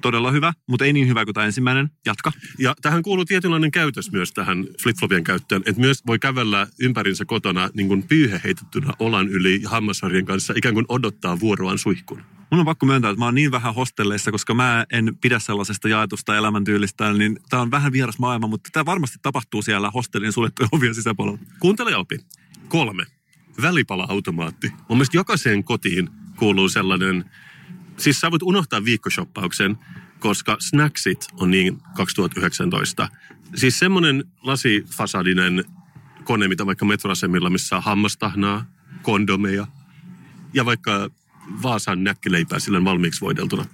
[0.00, 1.90] Todella hyvä, mutta ei niin hyvä kuin tämä ensimmäinen.
[2.06, 2.32] Jatka.
[2.58, 7.70] Ja tähän kuuluu tietynlainen käytös myös tähän flipflopien käyttöön, että myös voi kävellä ympärinsä kotona
[7.74, 12.22] niin kuin pyyhe heitettynä olan yli ja hammasharjan kanssa ikään kuin odottaa vuoroaan suihkun.
[12.54, 15.88] Mun on pakko myöntää, että mä oon niin vähän hostelleissa, koska mä en pidä sellaisesta
[15.88, 20.68] jaetusta elämäntyylistä, niin tämä on vähän vieras maailma, mutta tämä varmasti tapahtuu siellä hostellin suljettujen
[20.72, 21.38] ovien sisäpuolella.
[21.58, 22.18] Kuuntele opi.
[22.68, 23.04] Kolme.
[23.62, 24.68] Välipala-automaatti.
[24.88, 27.24] Mun mielestä jokaiseen kotiin kuuluu sellainen,
[27.96, 29.78] siis sä voit unohtaa viikkoshoppauksen,
[30.18, 33.08] koska snacksit on niin 2019.
[33.54, 35.64] Siis semmoinen lasifasadinen
[36.24, 38.64] kone, mitä vaikka metroasemilla, missä on hammastahnaa,
[39.02, 39.66] kondomeja
[40.52, 41.10] ja vaikka
[41.62, 43.64] Vaasan näkkileipää sillä valmiiksi voideltuna.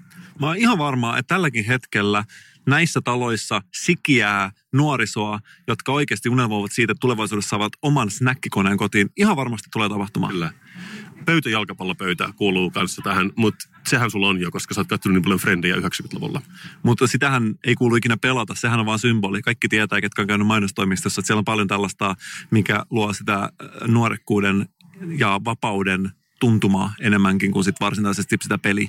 [0.41, 2.25] Mä oon ihan varma, että tälläkin hetkellä
[2.67, 9.11] näissä taloissa sikiää nuorisoa, jotka oikeasti unelmoivat siitä, että tulevaisuudessa saavat oman snäkkikoneen kotiin.
[9.17, 10.33] Ihan varmasti tulee tapahtumaan.
[10.33, 10.53] Kyllä.
[11.25, 15.41] Pöytäjalkapallopöytä kuuluu kanssa tähän, mutta sehän sulla on jo, koska sä oot katsonut niin paljon
[15.41, 16.43] Friendejä 90-luvulla.
[16.83, 19.43] Mutta sitähän ei kuulu ikinä pelata, sehän on vaan symboli.
[19.43, 22.15] Kaikki tietää, ketkä on käynyt mainostoimistossa, että siellä on paljon tällaista,
[22.51, 23.51] mikä luo sitä äh,
[23.89, 24.69] nuorekkuuden
[25.19, 28.89] ja vapauden tuntumaa enemmänkin kuin sit varsinaisesti sitä peli.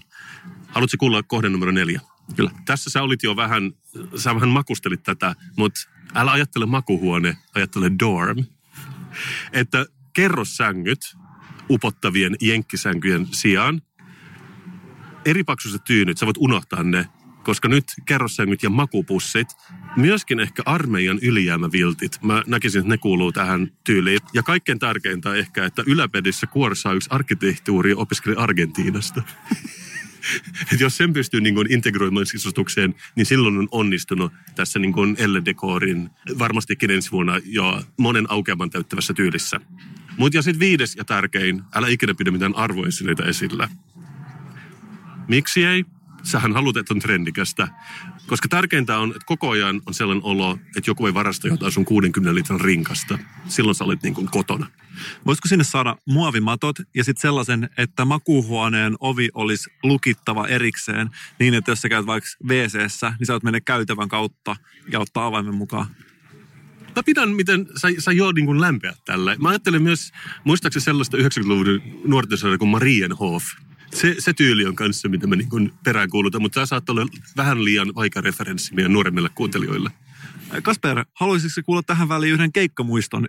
[0.68, 2.02] Haluatko kuulla kohden numero neljä?
[2.36, 2.52] Kyllä.
[2.66, 3.72] Tässä sä olit jo vähän,
[4.16, 5.80] sä vähän makustelit tätä, mutta
[6.16, 8.44] älä ajattele makuhuone, ajattele dorm.
[9.54, 11.18] Että kerrossängyt
[11.70, 13.82] upottavien jenkkisänkyjen sijaan,
[15.26, 17.08] eri paksuiset tyynyt, sä voit unohtaa ne,
[17.44, 19.48] koska nyt kerrossängyt ja makupussit,
[19.96, 24.20] myöskin ehkä armeijan ylijäämäviltit, mä näkisin, että ne kuuluu tähän tyyliin.
[24.34, 29.24] Ja kaikkein tärkeintä ehkä, että yläpedissä kuorsaa yksi arkkitehtuuri opiskeli Argentiinasta.
[30.74, 36.10] Et jos sen pystyy niin integroimaan sisustukseen, niin silloin on onnistunut tässä niin kuin Elle-dekorin
[36.40, 39.60] varmastikin ensi vuonna jo monen aukeaman täyttävässä tyylissä.
[40.18, 43.70] Mutta ja sitten viides ja tärkein, älä ikinä pidä mitään arvoesineitä esillä.
[45.28, 45.86] Miksi ei?
[46.24, 47.68] Sähän haluat, että on trendikästä.
[48.28, 51.86] Koska tärkeintä on, että koko ajan on sellainen olo, että joku ei varasta jotain sun
[51.86, 53.20] 60 litran rinkasta.
[53.48, 54.68] Silloin sä olet niin kuin kotona.
[55.26, 61.10] Voisiko sinne saada muovimatot ja sitten sellaisen, että makuuhuoneen ovi olisi lukittava erikseen
[61.40, 62.74] niin, että jos sä käyt vaikka wc
[63.20, 64.56] niin sä voit mennä käytävän kautta
[64.92, 65.88] ja ottaa avaimen mukaan.
[66.96, 69.36] Mä pidän, miten sä, sä joo niin kuin lämpeät tälle.
[69.40, 70.12] Mä ajattelen myös,
[70.44, 73.44] muistaakseni sellaista 90-luvun nuorten kuin Marienhof.
[73.94, 77.96] Se, se tyyli on kanssa, mitä mä niin peräänkuulutan, mutta tämä saattaa olla vähän liian
[77.96, 79.92] vaikea referenssi meidän nuoremmille kuuntelijoille.
[80.64, 83.28] Kasper, haluaisitko kuulla tähän väliin yhden keikkamuiston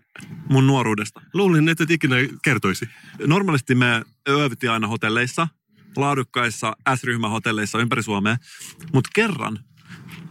[0.49, 1.21] mun nuoruudesta?
[1.35, 2.89] Luulin, että et ikinä kertoisi.
[3.27, 5.49] Normaalisti me yövyttiin aina hotelleissa,
[5.97, 8.37] laadukkaissa S-ryhmähotelleissa ympäri Suomea,
[8.93, 9.59] mutta kerran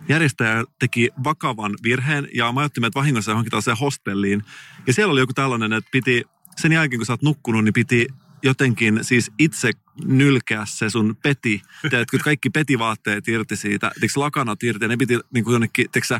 [0.10, 4.44] järjestäjä teki vakavan virheen ja majoitti meidät vahingossa johonkin tällaiseen hostelliin.
[4.88, 6.24] Ja siellä oli joku tällainen, että piti,
[6.58, 8.08] sen jälkeen kun sä oot nukkunut, niin piti
[8.44, 9.72] jotenkin siis itse
[10.06, 11.62] nylkeä se sun peti.
[11.90, 16.20] Tiedätkö, kaikki petivaatteet irti siitä, tiedätkö, lakanat irti ja ne piti niin kuin jonnekin, tiedätkö,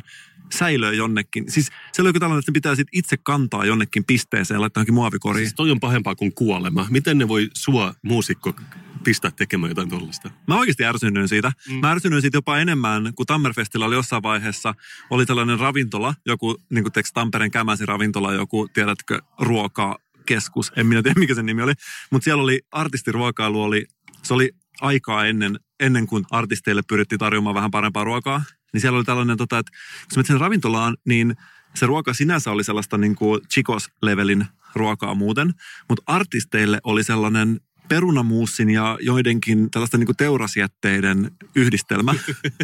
[0.50, 1.52] säilöä jonnekin.
[1.52, 4.94] Siis se oli tällainen, että ne pitää sit itse kantaa jonnekin pisteeseen ja laittaa johonkin
[4.94, 5.46] muovikoriin.
[5.46, 6.88] Siis toi on pahempaa kuin kuolema.
[6.90, 8.56] Miten ne voi sua muusikko
[9.04, 10.32] pistää tekemään jotain tuollaista?
[10.48, 11.52] Mä oikeasti ärsynyin siitä.
[11.70, 11.76] Mm.
[11.76, 14.76] Mä ärsynyin siitä jopa enemmän, kun Tammerfestillä oli jossain vaiheessa,
[15.10, 21.04] oli tällainen ravintola, joku niin kuin Tampereen kämäsi ravintola, joku, tiedätkö, ruoka keskus, en minä
[21.04, 21.74] tiedä mikä sen nimi oli,
[22.12, 23.86] mutta siellä oli artistiruokailu, oli,
[24.24, 24.52] se oli
[24.82, 28.44] aikaa ennen, ennen kuin artisteille pyrittiin tarjoamaan vähän parempaa ruokaa,
[28.74, 31.36] niin siellä oli tällainen, tota, että kun menet sen ravintolaan, niin
[31.76, 34.46] se ruoka sinänsä oli sellaista niin kuin chikos-levelin
[34.76, 35.54] ruokaa muuten,
[35.90, 37.60] mutta artisteille oli sellainen
[37.90, 42.16] perunamuussin ja joidenkin tällaista niin kuin teurasjätteiden yhdistelmä,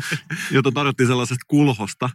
[0.51, 2.10] jota tarjottiin sellaisesta kulhosta.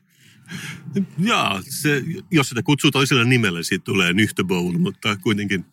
[1.18, 5.64] Jaa, se, jos sitä kutsuu toisella nimellä, siitä tulee nyhtöbowl, mutta kuitenkin.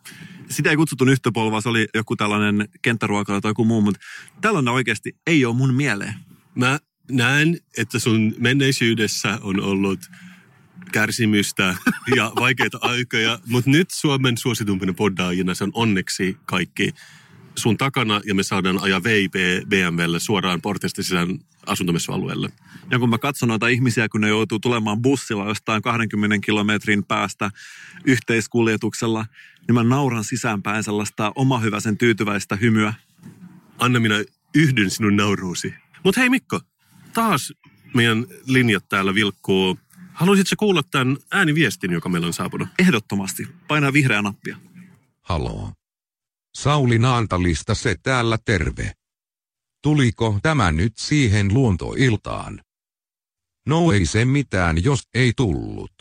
[0.50, 4.00] Sitä ei kutsuttu nyhtöbowl, vaan se oli joku tällainen kenttäruokailu tai joku muu, mutta
[4.42, 6.14] tällainen oikeasti ei ole mun mieleen.
[6.56, 6.80] Mä
[7.12, 10.00] näen, että sun menneisyydessä on ollut
[10.92, 11.76] kärsimystä
[12.16, 16.94] ja vaikeita aikoja, mutta nyt Suomen suositumpina poddaajina se on onneksi kaikki
[17.56, 19.34] sun takana ja me saadaan ajaa VIP
[19.70, 22.50] BMWlle suoraan portista sisään asuntomessualueelle.
[22.92, 27.52] Ja kun mä katson noita ihmisiä, kun ne joutuu tulemaan bussilla jostain 20 kilometrin päästä
[28.06, 29.26] yhteiskuljetuksella,
[29.68, 32.94] niin mä nauran sisäänpäin sellaista omahyväisen tyytyväistä hymyä.
[33.78, 34.24] Anna minä
[34.56, 35.74] yhdyn sinun nauruusi.
[36.04, 36.60] Mutta hei Mikko,
[37.14, 37.54] taas
[37.94, 39.80] meidän linjat täällä vilkkuu.
[40.14, 42.68] Haluaisitko kuulla tämän ääniviestin, joka meillä on saapunut?
[42.80, 43.48] Ehdottomasti.
[43.68, 44.58] Painaa vihreä nappia.
[45.22, 45.79] Haloo.
[46.58, 48.94] Sauli Naantalista se täällä terve.
[49.84, 52.62] Tuliko tämä nyt siihen luontoiltaan?
[53.66, 55.92] No ei se mitään, jos ei tullut.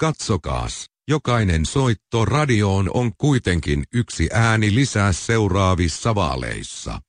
[0.00, 7.00] Katsokaas, jokainen soitto radioon on kuitenkin yksi ääni lisää seuraavissa vaaleissa.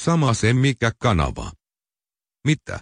[0.00, 1.52] Sama se mikä kanava.
[2.44, 2.80] Mitä?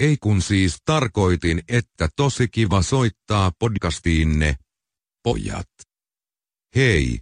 [0.00, 4.56] Ei kun siis tarkoitin, että tosi kiva soittaa podcastiinne.
[5.22, 5.68] Pojat.
[6.76, 7.20] Hei.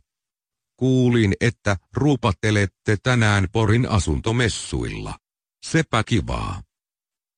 [0.78, 5.18] Kuulin, että ruupattelette tänään Porin asuntomessuilla.
[5.66, 6.62] Sepä kivaa.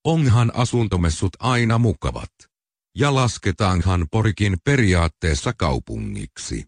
[0.03, 2.31] Onhan asuntomessut aina mukavat.
[2.97, 6.65] Ja lasketaanhan Porikin periaatteessa kaupungiksi.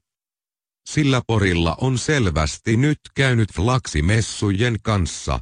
[0.90, 5.40] Sillä Porilla on selvästi nyt käynyt flaksimessujen kanssa.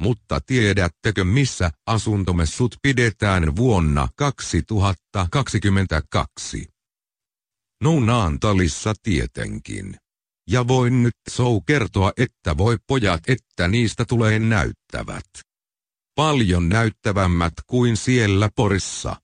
[0.00, 6.69] Mutta tiedättekö missä asuntomessut pidetään vuonna 2022?
[7.82, 9.96] No Naantalissa tietenkin.
[10.50, 15.24] Ja voin nyt sou kertoa, että voi pojat, että niistä tulee näyttävät.
[16.14, 19.16] paljon näyttävämmät kuin siellä Porissa.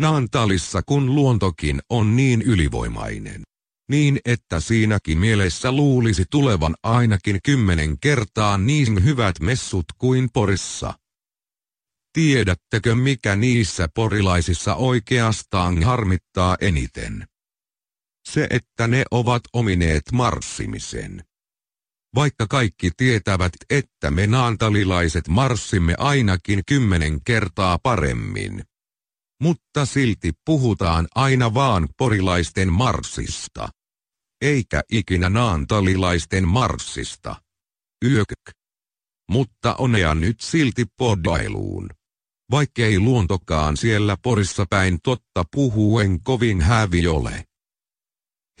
[0.00, 3.42] Naantalissa kun luontokin on niin ylivoimainen.
[3.90, 10.94] Niin että siinäkin mielessä luulisi tulevan ainakin kymmenen kertaa niin hyvät messut kuin Porissa.
[12.12, 17.29] Tiedättekö mikä niissä porilaisissa oikeastaan harmittaa eniten?
[18.32, 21.24] Se, että ne ovat omineet marssimisen.
[22.14, 28.64] Vaikka kaikki tietävät, että me naantalilaiset marssimme ainakin kymmenen kertaa paremmin.
[29.42, 33.68] Mutta silti puhutaan aina vaan porilaisten marssista.
[34.42, 37.36] Eikä ikinä naantalilaisten marssista.
[38.04, 38.50] Yökök.
[39.30, 41.90] Mutta onea nyt silti podailuun.
[42.50, 47.49] Vaikkei luontokaan siellä porissa päin totta puhuen kovin hävi ole.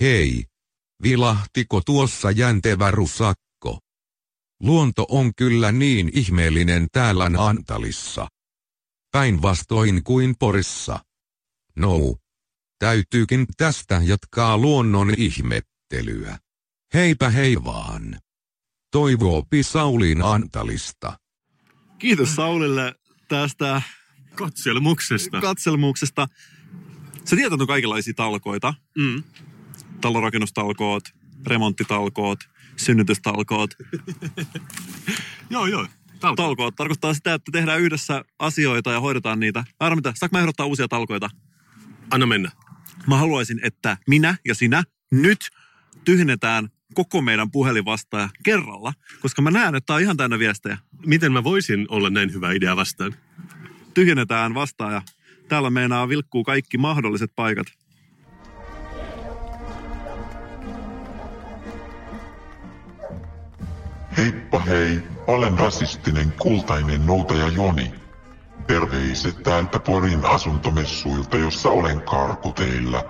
[0.00, 0.44] Hei,
[1.02, 3.78] vilahtiko tuossa jäntevä rusakko?
[4.60, 8.28] Luonto on kyllä niin ihmeellinen täällä Naantalissa.
[9.12, 10.98] Päinvastoin kuin Porissa.
[11.76, 12.16] No,
[12.78, 16.38] täytyykin tästä jatkaa luonnon ihmettelyä.
[16.94, 18.18] Heipä hei vaan.
[18.92, 21.18] Toivoopi Saulin Antalista.
[21.98, 22.94] Kiitos Saulille
[23.28, 23.82] tästä
[24.34, 25.40] Katselmuksesta.
[25.40, 26.26] katselmuksesta.
[27.24, 28.74] Sä tiedät on kaikenlaisia talkoita.
[28.98, 29.22] Mm.
[30.00, 31.04] Talonrakennustalkoot,
[31.46, 32.38] remonttitalkoot,
[32.76, 33.70] synnytystalkoot.
[35.50, 35.86] Joo, joo.
[36.20, 36.42] Talko.
[36.42, 39.64] Talkoot tarkoittaa sitä, että tehdään yhdessä asioita ja hoidetaan niitä.
[39.80, 41.30] Armita, saanko mä ehdottaa uusia talkoita?
[42.10, 42.50] Anna mennä.
[43.06, 45.38] Mä haluaisin, että minä ja sinä nyt
[46.04, 50.78] tyhjennetään koko meidän puhelinvastaaja kerralla, koska mä näen, että tää on ihan täynnä viestejä.
[51.06, 53.14] Miten mä voisin olla näin hyvä idea vastaan?
[53.94, 55.02] Tyhjennetään vastaaja.
[55.48, 57.66] Täällä meinaa vilkkuu kaikki mahdolliset paikat.
[64.20, 67.94] Heippa hei, olen rasistinen kultainen noutaja Joni.
[68.66, 73.04] Terveiset täältä Porin asuntomessuilta, jossa olen karkuteilla.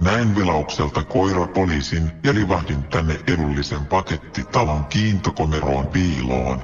[0.00, 6.60] Näin vilaukselta koirapoliisin ja livahdin tänne edullisen pakettitalon kiintokomeroon piiloon.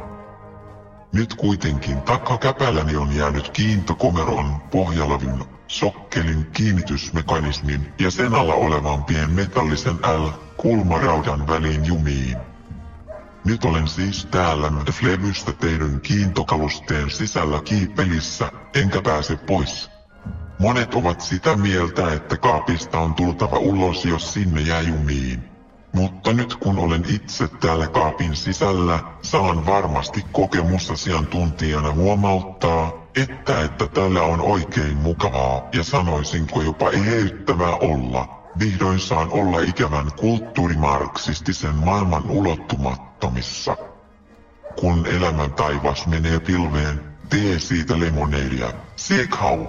[1.13, 11.47] Nyt kuitenkin takakäpälläni on jäänyt kiintokomeron pohjalavin sokkelin kiinnitysmekanismin ja sen alla olevan pienmetallisen L-kulmaraudan
[11.47, 12.54] väliin jumiin.
[13.45, 19.91] Nyt olen siis täällä Flevystä tehdyn kiintokalusteen sisällä kiipelissä, enkä pääse pois.
[20.59, 25.45] Monet ovat sitä mieltä, että kaapista on tultava ulos, jos sinne jää jumiin.
[25.93, 34.23] Mutta nyt kun olen itse täällä kaapin sisällä, saan varmasti kokemusasiantuntijana huomauttaa, että että täällä
[34.23, 38.45] on oikein mukavaa ja sanoisinko jopa eheyttävää olla.
[38.59, 42.31] Vihdoin saan olla ikävän kulttuurimarksistisen maailman
[43.25, 43.77] ulottumattomissa.
[44.81, 47.01] Kun elämän taivas menee pilveen,
[47.31, 48.73] tee siitä lemoneedia.
[48.97, 49.67] Siekhau!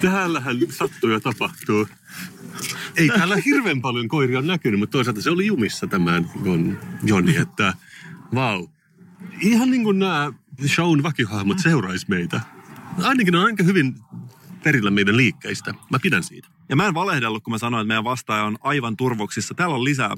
[0.00, 1.88] Täällähän sattuu ja tapahtuu.
[2.96, 7.74] Ei täällä hirveän paljon koiria näkynyt, mutta toisaalta se oli jumissa tämä Jon, Joni, että
[8.34, 8.68] vau.
[9.40, 10.32] Ihan niin kuin nämä
[10.66, 12.40] shown vakihahmot seurais meitä.
[13.02, 13.94] Ainakin on aika hyvin
[14.64, 15.74] perillä meidän liikkeistä.
[15.90, 16.53] Mä pidän siitä.
[16.74, 19.54] Ja mä en valehdellut, kun mä sanoin, että meidän vastaaja on aivan turvoksissa.
[19.54, 20.10] Täällä on lisää.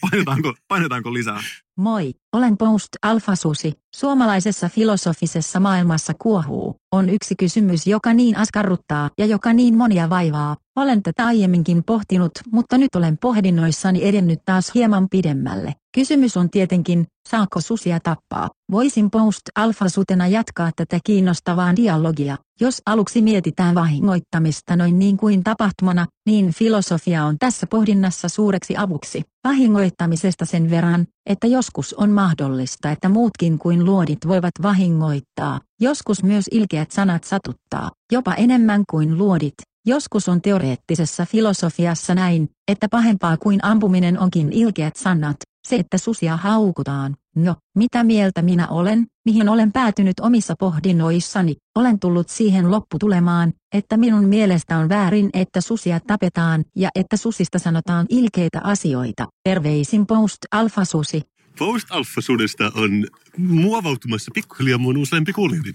[0.00, 1.40] Painetaanko, painetaanko lisää?
[1.76, 3.72] Moi, olen Post Alpha Susi.
[3.94, 6.76] Suomalaisessa filosofisessa maailmassa kuohuu.
[6.92, 10.56] On yksi kysymys, joka niin askarruttaa ja joka niin monia vaivaa.
[10.76, 15.74] Olen tätä aiemminkin pohtinut, mutta nyt olen pohdinnoissani edennyt taas hieman pidemmälle.
[15.94, 18.50] Kysymys on tietenkin, saako susia tappaa?
[18.70, 22.36] Voisin Post Alpha Sutena jatkaa tätä kiinnostavaa dialogia.
[22.60, 29.22] Jos aluksi mietitään vahingoittamista noin niin kuin tapahtumana, niin filosofia on tässä pohdinnassa suureksi avuksi.
[29.44, 35.60] Vahingoittamisesta sen verran, että joskus on mahdollista, että muutkin kuin luodit voivat vahingoittaa.
[35.80, 39.54] Joskus myös ilkeät sanat satuttaa, jopa enemmän kuin luodit.
[39.86, 45.36] Joskus on teoreettisessa filosofiassa näin, että pahempaa kuin ampuminen onkin ilkeät sanat,
[45.68, 47.16] se että susia haukutaan.
[47.36, 53.96] No, mitä mieltä minä olen, mihin olen päätynyt omissa pohdinnoissani, olen tullut siihen lopputulemaan, että
[53.96, 59.26] minun mielestä on väärin, että susia tapetaan ja että susista sanotaan ilkeitä asioita.
[59.44, 61.22] Terveisin Post Alpha Susi.
[61.58, 63.06] Post Alpha Sudesta on
[63.38, 65.74] muovautumassa pikkuhiljaa mun useampi kuulijani.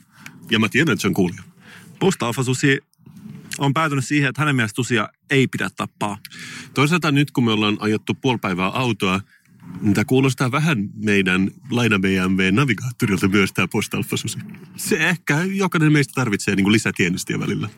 [0.52, 1.44] Ja mä tiedän, että se on kuulija.
[2.00, 2.80] Post Alpha Susi
[3.58, 6.18] on päätynyt siihen, että hänen mielestä susia ei pidä tappaa.
[6.74, 9.22] Toisaalta nyt, kun me ollaan ajettu puoli päivää autoa,
[9.82, 14.38] niin tämä kuulostaa vähän meidän Laina BMW navigaattorilta myös tämä postalfasusi.
[14.76, 17.70] Se ehkä jokainen meistä tarvitsee niin lisätienestiä välillä.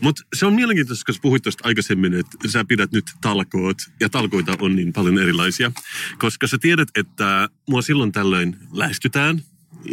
[0.00, 4.56] Mutta se on mielenkiintoista, koska puhuit tuosta aikaisemmin, että sä pidät nyt talkoot, ja talkoita
[4.60, 5.72] on niin paljon erilaisia.
[6.18, 9.42] Koska sä tiedät, että mua silloin tällöin lähestytään,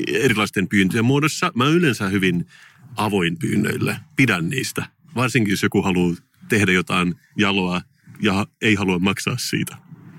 [0.07, 1.51] erilaisten pyyntöjen muodossa.
[1.55, 2.47] Mä yleensä hyvin
[2.95, 3.99] avoin pyynnöille.
[4.15, 4.94] Pidän niistä.
[5.15, 6.15] Varsinkin jos joku haluaa
[6.49, 7.81] tehdä jotain jaloa
[8.21, 9.77] ja ei halua maksaa siitä.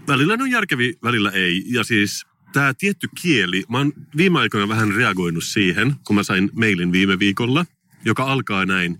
[0.09, 1.65] Välillä ne on järkeviä, välillä ei.
[1.67, 6.51] Ja siis tämä tietty kieli, mä oon viime aikoina vähän reagoinut siihen, kun mä sain
[6.53, 7.67] mailin viime viikolla,
[8.05, 8.99] joka alkaa näin.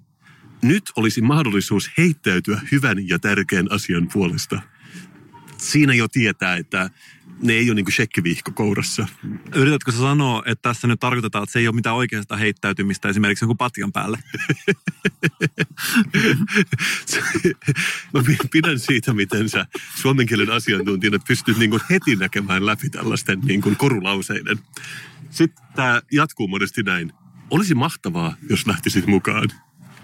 [0.63, 4.63] Nyt olisi mahdollisuus heittäytyä hyvän ja tärkeän asian puolesta.
[5.57, 6.91] Siinä jo tietää, että
[7.43, 9.07] ne ei ole niin shekkivihko kourassa.
[9.55, 13.45] Yritätkö sä sanoa, että tässä nyt tarkoitetaan, että se ei ole mitään oikeasta heittäytymistä esimerkiksi
[13.45, 14.19] jonkun patjan päälle?
[18.15, 23.41] Mä pidän siitä, miten sä suomen kielen asiantuntijana pystyt niin kuin heti näkemään läpi tällaisten
[23.41, 24.59] niin kuin korulauseiden.
[25.31, 27.13] Sitten tämä jatkuu monesti näin.
[27.51, 29.49] Olisi mahtavaa, jos lähtisit mukaan.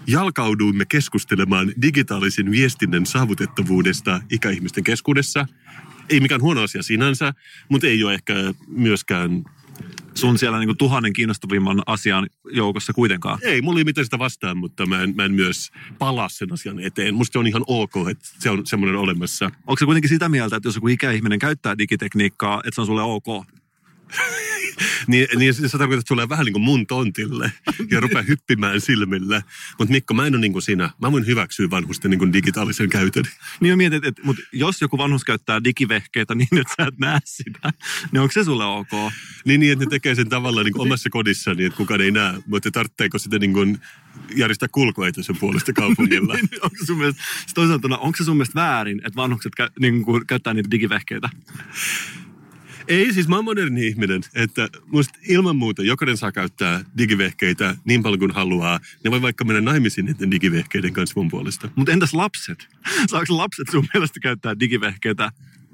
[0.07, 5.45] Jalkauduimme keskustelemaan digitaalisen viestinnän saavutettavuudesta ikäihmisten keskuudessa.
[6.09, 7.33] Ei mikään huono asia sinänsä,
[7.69, 8.33] mutta ei ole ehkä
[8.67, 9.43] myöskään
[10.15, 13.39] sun siellä niin tuhannen kiinnostavimman asian joukossa kuitenkaan.
[13.41, 16.79] Ei, mulla ei mitään sitä vastaan, mutta mä en, mä en myös palaa sen asian
[16.79, 17.15] eteen.
[17.15, 19.45] Musta se on ihan ok, että se on semmoinen olemassa.
[19.45, 23.01] Onko se kuitenkin sitä mieltä, että jos joku ikäihminen käyttää digitekniikkaa, että se on sulle
[23.01, 23.45] ok?
[25.07, 27.51] niin, niin se tarkoittaa, että tulee vähän niin kuin mun tontille
[27.91, 29.41] ja rupeaa hyppimään silmillä.
[29.79, 30.89] Mutta Mikko, mä en ole niin kuin sinä.
[31.01, 33.23] Mä voin hyväksyä vanhusten niin kuin digitaalisen käytön.
[33.59, 37.19] Niin mä mietin, että, mutta jos joku vanhus käyttää digivehkeitä niin, että sä et näe
[37.25, 37.73] sitä,
[38.11, 38.91] niin onko se sulle ok?
[39.45, 42.11] Niin, niin että ne tekee sen tavallaan niin kuin omassa kodissa, niin että kukaan ei
[42.11, 42.33] näe.
[42.45, 43.79] Mutta tarvitseeko sitä niin kuin
[44.35, 46.33] järjestää kulkueita sen puolesta kaupungilla?
[46.51, 47.21] niin, onko, se sun mielestä,
[47.53, 51.29] toisaalta, onko se sun mielestä väärin, että vanhukset kä, niin kuin, käyttää niitä digivehkeitä?
[52.87, 58.03] Ei, siis mä oon moderni ihminen, että musta ilman muuta jokainen saa käyttää digivehkeitä niin
[58.03, 58.79] paljon kuin haluaa.
[59.03, 61.69] Ne voi vaikka mennä naimisiin niiden digivehkeiden kanssa mun puolesta.
[61.75, 62.67] Mutta entäs lapset?
[63.07, 65.31] Saako lapset sun mielestä käyttää digivehkeitä?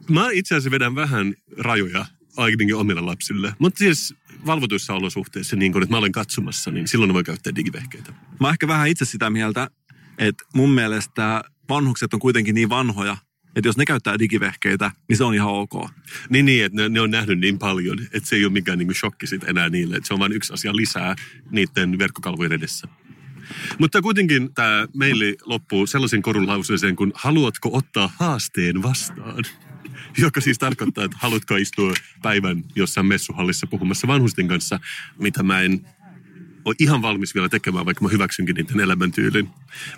[0.10, 2.06] Mä itse asiassa vedän vähän rajoja
[2.38, 3.54] ainakin omille lapsille.
[3.60, 8.14] Mutta siis valvotuissa olosuhteissa, niin kun, että mä olen katsomassa, niin silloin voi käyttää digivehkeitä.
[8.40, 9.70] Mä ehkä vähän itse sitä mieltä,
[10.18, 13.18] että mun mielestä vanhukset on kuitenkin niin vanhoja,
[13.56, 15.74] että jos ne käyttää digivehkeitä, niin se on ihan ok.
[16.30, 18.96] Niin, niin että ne, ne on nähnyt niin paljon, että se ei ole mikään niin
[18.96, 19.96] shokki sit enää niille.
[19.96, 21.16] Että se on vain yksi asia lisää
[21.52, 22.88] niiden verkkokalvojen edessä.
[23.80, 29.44] Mutta kuitenkin tämä meili loppuu sellaisen korun lauseeseen kuin haluatko ottaa haasteen vastaan?
[30.18, 34.80] Joka siis tarkoittaa, että haluatko istua päivän jossain messuhallissa puhumassa vanhusten kanssa,
[35.18, 35.82] mitä mä en
[36.70, 39.50] ole ihan valmis vielä tekemään, vaikka mä hyväksynkin niiden elämäntyylin.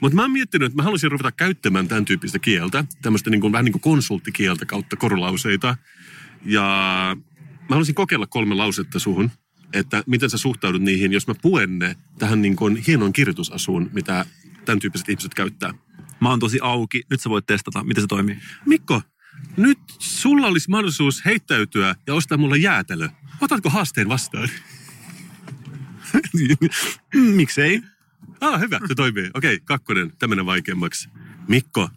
[0.02, 3.54] Mutta mä oon miettinyt, että mä haluaisin ruveta käyttämään tämän tyyppistä kieltä, tämmöistä niin kuin,
[3.54, 5.78] vähän niin kuin konsulttikieltä kautta korulauseita.
[6.46, 6.62] Ja
[7.60, 9.32] mä haluaisin kokeilla kolme lausetta suhun,
[9.74, 14.26] että miten sä suhtaudut niihin, jos mä puen ne tähän niin kuin hienoon kirjoitusasuun, mitä
[14.66, 15.74] tämän tyyppiset ihmiset käyttää.
[16.20, 17.02] Mä oon tosi auki.
[17.10, 18.38] Nyt sä voit testata, miten se toimii.
[18.66, 19.02] Mikko,
[19.58, 23.10] nyt sulla olisi mahdollisuus heittäytyä ja ostaa mulle jäätelö.
[23.42, 24.50] Otatko haasteen vastaan?
[27.36, 27.82] Miksei?
[28.42, 29.30] Ah, hyvä, se toimii.
[29.34, 31.10] Okei, okay, kakkonen, tämmöinen vaikeammaksi.
[31.48, 31.90] Mikko,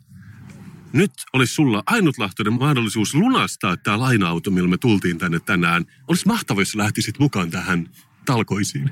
[0.93, 5.85] nyt olisi sulla ainutlaatuinen mahdollisuus lunastaa tämä laina-auto, millä me tultiin tänne tänään.
[6.09, 7.89] Olisi mahtavaa, jos lähtisit mukaan tähän
[8.25, 8.91] talkoisiin.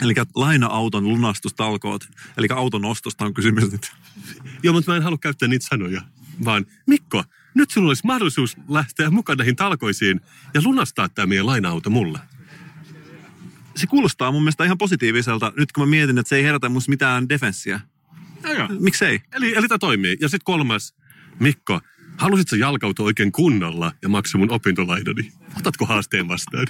[0.00, 2.08] Eli laina-auton lunastustalkoot.
[2.36, 3.92] Eli auton ostosta on kysymys nyt.
[4.62, 6.02] Joo, mutta mä en halua käyttää niitä sanoja.
[6.44, 7.24] Vaan Mikko,
[7.54, 10.20] nyt sulla olisi mahdollisuus lähteä mukaan näihin talkoisiin
[10.54, 12.18] ja lunastaa tämä meidän laina-auto mulle
[13.76, 16.90] se kuulostaa mun mielestä ihan positiiviselta, nyt kun mä mietin, että se ei herätä musta
[16.90, 17.80] mitään defenssiä.
[18.42, 19.20] No Miksei?
[19.32, 20.16] Eli, eli tämä toimii.
[20.20, 20.94] Ja sitten kolmas,
[21.40, 21.80] Mikko,
[22.16, 25.32] halusitko jalkautua oikein kunnolla ja maksaa mun opintolainani?
[25.58, 26.66] Otatko haasteen vastaan?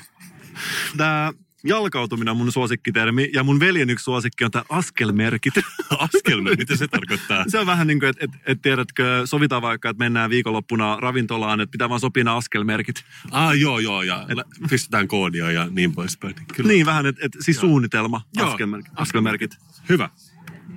[0.97, 1.33] Tämä
[1.65, 5.55] jalkautuminen on mun suosikkitermi ja mun veljen yksi suosikki on tämä askelmerkit.
[5.99, 7.45] Askelmerkit, mitä se tarkoittaa?
[7.49, 11.61] se on vähän niin kuin, että et, et tiedätkö, sovitaan vaikka, että mennään viikonloppuna ravintolaan,
[11.61, 13.05] että pitää vaan sopia nämä askelmerkit.
[13.31, 16.35] Ah, joo, joo, ja et, pistetään koodia ja niin poispäin.
[16.57, 16.69] Kyllä.
[16.69, 17.61] Niin, vähän, että et, siis joo.
[17.61, 18.51] suunnitelma, joo.
[18.51, 18.93] askelmerkit.
[18.97, 19.57] askelmerkit.
[19.89, 20.11] Hyvä.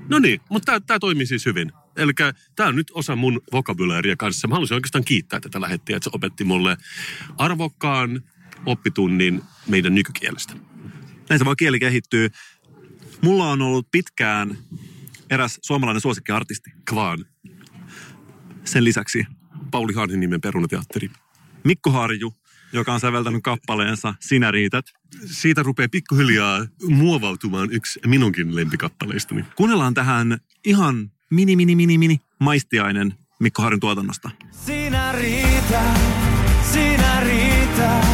[0.09, 1.71] No niin, mutta tämä toimii siis hyvin.
[1.95, 2.11] Eli
[2.55, 4.47] tämä on nyt osa mun vokabulaaria kanssa.
[4.47, 6.77] Mä haluaisin oikeastaan kiittää tätä lähettiä, että se opetti mulle
[7.37, 8.23] arvokkaan
[8.65, 10.53] oppitunnin meidän nykykielestä.
[11.29, 12.29] Näin se voi kieli kehittyy.
[13.21, 14.57] Mulla on ollut pitkään
[15.29, 16.71] eräs suomalainen suosikkiartisti.
[16.85, 17.25] Kvaan.
[18.65, 19.25] Sen lisäksi
[19.71, 21.09] Pauli Haanin nimen perunateatteri.
[21.63, 22.33] Mikko Harju,
[22.73, 24.85] joka on säveltänyt kappaleensa Sinä riität.
[25.25, 29.45] Siitä rupeaa pikkuhiljaa muovautumaan yksi minunkin lempikappaleistani.
[29.55, 34.29] Kuunnellaan tähän ihan mini, mini, mini, mini maistiainen Mikko Harjun tuotannosta.
[34.51, 35.99] Sinä riität,
[36.73, 38.12] sinä riität,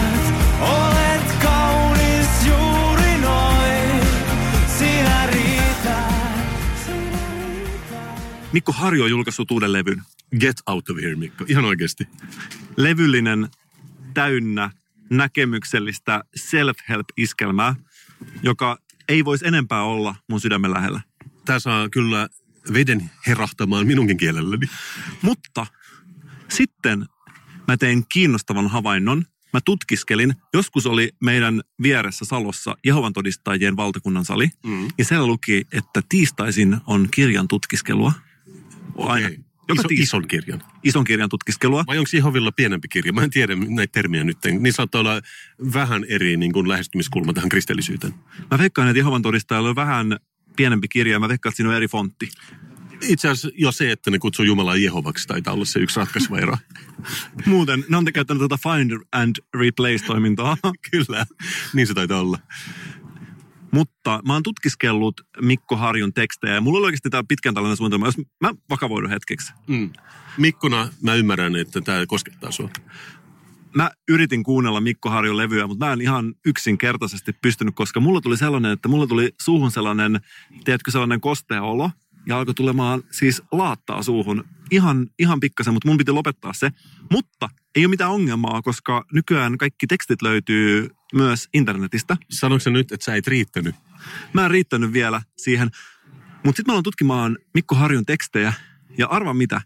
[8.53, 10.01] Mikko Harjo on julkaissut uuden levyn.
[10.39, 11.45] Get out of here, Mikko.
[11.47, 12.07] Ihan oikeasti.
[12.77, 13.47] Levyllinen
[14.13, 14.71] täynnä
[15.09, 17.75] näkemyksellistä self-help-iskelmää,
[18.43, 18.77] joka
[19.09, 21.01] ei voisi enempää olla mun sydämen lähellä.
[21.45, 22.29] Tämä saa kyllä
[22.73, 24.67] veden herahtamaan minunkin kielelläni.
[25.21, 25.67] Mutta
[26.49, 27.05] sitten
[27.67, 29.25] mä tein kiinnostavan havainnon.
[29.53, 34.87] Mä tutkiskelin, joskus oli meidän vieressä Salossa Jehovan todistajien valtakunnan sali, Mm.
[34.97, 38.11] ja siellä luki, että tiistaisin on kirjan tutkiskelua.
[39.07, 39.27] Aina.
[39.27, 39.39] Okei.
[39.69, 40.63] Joka Iso, ison kirjan.
[40.83, 41.83] Ison kirjan tutkiskelua.
[41.87, 43.13] Vai onko Jehovilla pienempi kirja?
[43.13, 44.37] Mä en tiedä näitä termiä nyt.
[44.59, 45.21] Niin saattaa olla
[45.73, 48.13] vähän eri niin kuin lähestymiskulma tähän kristillisyyteen.
[48.51, 50.19] Mä veikkaan, että Jehovan todistajilla on vähän
[50.55, 52.29] pienempi kirja, ja mä veikkaan, että siinä on eri fontti.
[53.01, 56.57] Itse asiassa jo se, että ne kutsuu Jumalaa Jehovaksi, taitaa olla se yksi ratkaisuva ero.
[57.45, 60.57] Muuten, ne on käyttänyt tuota find and replace-toimintaa.
[60.91, 61.25] Kyllä,
[61.73, 62.39] niin se taitaa olla.
[63.71, 68.05] Mutta mä oon tutkiskellut Mikko Harjun tekstejä ja mulla oli oikeasti tää pitkän tällainen suunnitelma,
[68.05, 69.53] jos mä vakavoidun hetkeksi.
[69.67, 69.89] Mm.
[70.37, 72.69] Mikkona mä ymmärrän, että tämä koskettaa sua.
[73.75, 78.37] Mä yritin kuunnella Mikko Harjun levyä, mutta mä en ihan yksinkertaisesti pystynyt, koska mulla tuli
[78.37, 80.19] sellainen, että mulla tuli suuhun sellainen,
[80.65, 81.91] tiedätkö, sellainen kostea olo.
[82.27, 84.43] Ja alkoi tulemaan siis laattaa suuhun.
[84.71, 86.71] Ihan, ihan pikkasen, mutta mun piti lopettaa se.
[87.11, 92.17] Mutta ei ole mitään ongelmaa, koska nykyään kaikki tekstit löytyy myös internetistä.
[92.29, 93.75] Sanoitko sä nyt, että sä et riittänyt?
[94.33, 95.69] Mä en riittänyt vielä siihen.
[96.43, 98.53] Mutta sitten mä aloin tutkimaan Mikko Harjun tekstejä.
[98.97, 99.61] Ja arva mitä?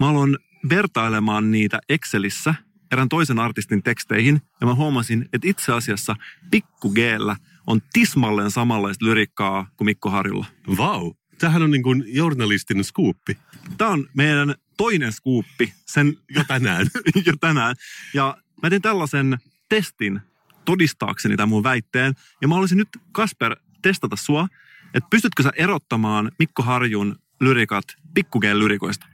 [0.00, 0.38] Mä aloin
[0.68, 2.54] vertailemaan niitä Excelissä
[2.92, 4.42] erään toisen artistin teksteihin.
[4.60, 6.16] Ja mä huomasin, että itse asiassa
[6.50, 7.36] Pikku Gllä
[7.66, 10.46] on tismalleen samanlaista lyrikkaa kuin Mikko Harjulla.
[10.76, 13.38] Vau, tämähän on niin kuin journalistinen skuuppi.
[13.78, 16.86] Tämä on meidän toinen skuuppi sen Jo tänään.
[17.26, 17.76] jo tänään.
[18.14, 19.38] Ja mä tein tällaisen
[19.68, 20.20] testin
[20.64, 22.14] todistaakseni tämän mun väitteen.
[22.42, 24.48] Ja mä haluaisin nyt, Kasper, testata sua,
[24.94, 27.84] että pystytkö sä erottamaan Mikko Harjun lyrikat
[28.14, 29.06] pikkugeen lyrikoista?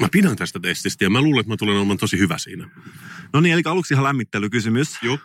[0.00, 2.70] Mä pidän tästä testistä ja mä luulen, että mä tulen olemaan tosi hyvä siinä.
[3.32, 4.98] No niin, eli aluksi ihan lämmittelykysymys.
[5.02, 5.18] Joo.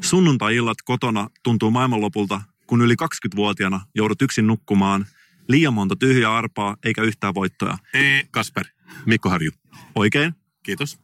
[0.00, 5.06] Sunnuntai-illat kotona tuntuu maailmanlopulta, kun yli 20-vuotiaana joudut yksin nukkumaan.
[5.48, 7.78] Liian monta tyhjää arpaa eikä yhtään voittoja.
[7.94, 8.66] Ee, Kasper,
[9.06, 9.50] Mikko Harju.
[9.94, 10.34] Oikein?
[10.62, 10.98] Kiitos.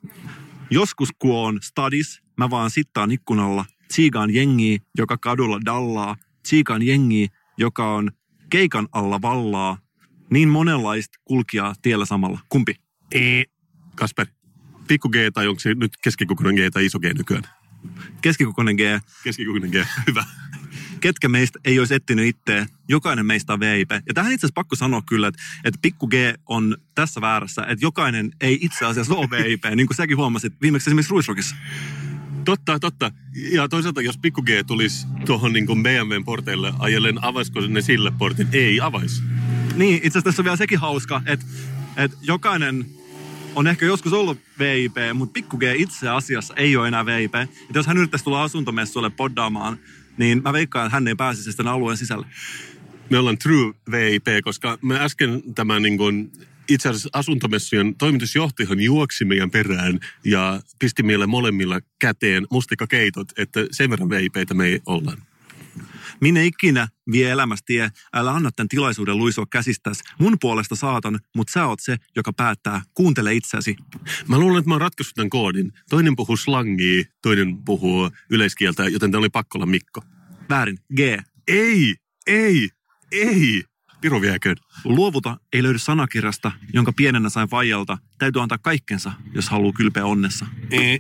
[0.71, 7.29] Joskus kun on stadis, mä vaan sittaan ikkunalla, tsiigaan jengiä, joka kadulla dallaa, tsiigaan jengiä,
[7.59, 8.11] joka on
[8.51, 9.79] keikan alla vallaa,
[10.31, 12.41] niin monenlaista kulkijaa tiellä samalla.
[12.49, 12.75] Kumpi?
[13.15, 13.45] Ee,
[13.95, 14.27] Kasper,
[14.89, 17.45] pikku G tai onko se nyt keskikokoinen G tai iso G nykyään?
[18.23, 18.81] Keskikokoinen G.
[19.25, 19.75] Keskikokoinen G,
[20.09, 20.25] hyvä.
[21.01, 23.91] Ketkä meistä ei olisi etsinyt itseä, jokainen meistä on VIP.
[23.91, 26.15] Ja tähän itse asiassa pakko sanoa kyllä, että, että pikku G
[26.47, 30.91] on tässä väärässä, että jokainen ei itse asiassa ole VIP, niin kuin säkin huomasit viimeksi
[30.91, 31.57] esimerkiksi Ruisrockissa.
[32.45, 33.11] Totta, totta.
[33.53, 38.49] Ja toisaalta, jos pikku G tulisi tuohon niin BMWn porteille ajellen, avaisiko ne sille portin?
[38.53, 39.23] Ei avais.
[39.77, 41.47] Niin, itse asiassa tässä on vielä sekin hauska, että,
[41.97, 42.87] että jokainen
[43.55, 47.35] on ehkä joskus ollut VIP, mutta pikku G itse asiassa ei ole enää VIP.
[47.35, 49.79] Että jos hän yrittäisi tulla asuntomessuille poddaamaan,
[50.17, 52.27] niin mä veikkaan, että hän ei pääsisi sitten alueen sisälle.
[53.11, 56.33] Me ollaan true VIP, koska me äsken tämä niin kuin,
[56.69, 63.91] itse asiassa asuntomessujen toimitusjohtajahan juoksi meidän perään ja pisti meille molemmilla käteen mustikakeitot, että sen
[63.91, 65.19] verran VIPitä me ei ollaan.
[66.21, 70.01] Minne ikinä vie elämästä tie, älä anna tämän tilaisuuden luisua käsistäs.
[70.19, 72.83] Mun puolesta saatan, mutta sä oot se, joka päättää.
[72.95, 73.77] Kuuntele itseäsi.
[74.29, 75.73] Mä luulen, että mä oon ratkaissut tämän koodin.
[75.91, 80.03] Toinen puhuu slangia, toinen puhuu yleiskieltä, joten tämä oli pakko olla Mikko.
[80.49, 80.79] Väärin.
[80.97, 81.01] G.
[81.49, 81.95] Ei,
[82.27, 82.69] ei,
[83.13, 83.65] ei.
[84.03, 84.57] Piru vieköön.
[84.85, 87.99] Luovuta ei löydy sanakirjasta, jonka pienenä sain Faijalta.
[88.19, 90.47] Täytyy antaa kaikkensa, jos haluaa kylpeä onnessa.
[90.71, 90.99] E.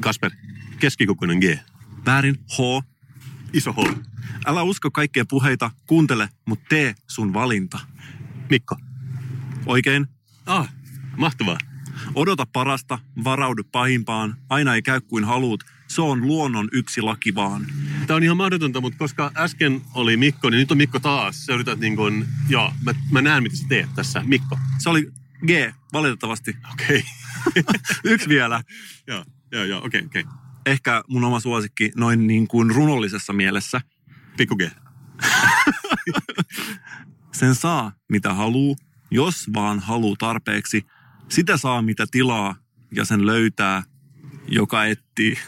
[0.00, 0.30] Kasper,
[0.78, 1.58] keskikokoinen G.
[2.06, 2.34] Väärin.
[2.34, 2.84] H.
[3.52, 3.76] Iso H.
[4.46, 7.78] Älä usko kaikkien puheita, kuuntele, mutta tee sun valinta.
[8.50, 8.76] Mikko.
[9.66, 10.06] Oikein.
[10.46, 10.74] Ah,
[11.16, 11.58] mahtavaa.
[12.14, 15.64] Odota parasta, varaudu pahimpaan, aina ei käy kuin haluut.
[15.94, 17.66] Se on luonnon yksi laki vaan.
[18.06, 21.46] Tämä on ihan mahdotonta, mutta koska äsken oli Mikko, niin nyt on Mikko taas.
[21.46, 24.22] Sä yrität niin kuin, joo, mä, mä näen mitä sä teet tässä.
[24.26, 24.58] Mikko.
[24.78, 25.12] Se oli
[25.46, 25.50] G,
[25.92, 26.56] valitettavasti.
[26.72, 27.04] Okei.
[28.04, 28.62] Yksi vielä.
[29.06, 30.24] joo, joo, joo, okei, okei.
[30.66, 33.80] Ehkä mun oma suosikki noin niin kuin runollisessa mielessä.
[34.36, 34.62] Pikku G.
[37.32, 38.76] Sen saa, mitä haluu,
[39.10, 40.86] jos vaan haluu tarpeeksi.
[41.28, 42.56] Sitä saa, mitä tilaa,
[42.94, 43.82] ja sen löytää,
[44.52, 45.38] joka etsii.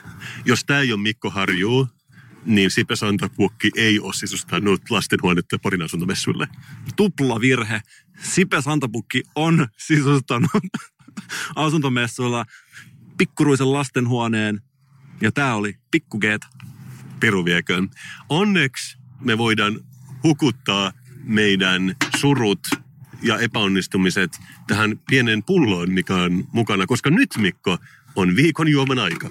[0.45, 1.89] Jos tämä ei ole Mikko Harju,
[2.45, 6.49] niin Sipe Santapuokki ei ole sisustanut lastenhuonetta Porin asuntomessuille.
[6.97, 7.81] Tupla virhe.
[8.23, 10.51] Sipe Santapukki on sisustanut
[11.57, 12.45] asuntomessuilla
[13.19, 14.61] pikkuruisen lastenhuoneen,
[15.21, 16.43] ja tämä oli pikkugeet.
[17.21, 17.91] Piru vieköön.
[18.29, 19.81] Onneksi me voidaan
[20.23, 20.93] hukuttaa
[21.25, 22.69] meidän surut
[23.23, 27.79] ja epäonnistumiset tähän pienen pulloon, mikä on mukana, koska nyt Mikko
[28.17, 29.31] on viikon juoman aika.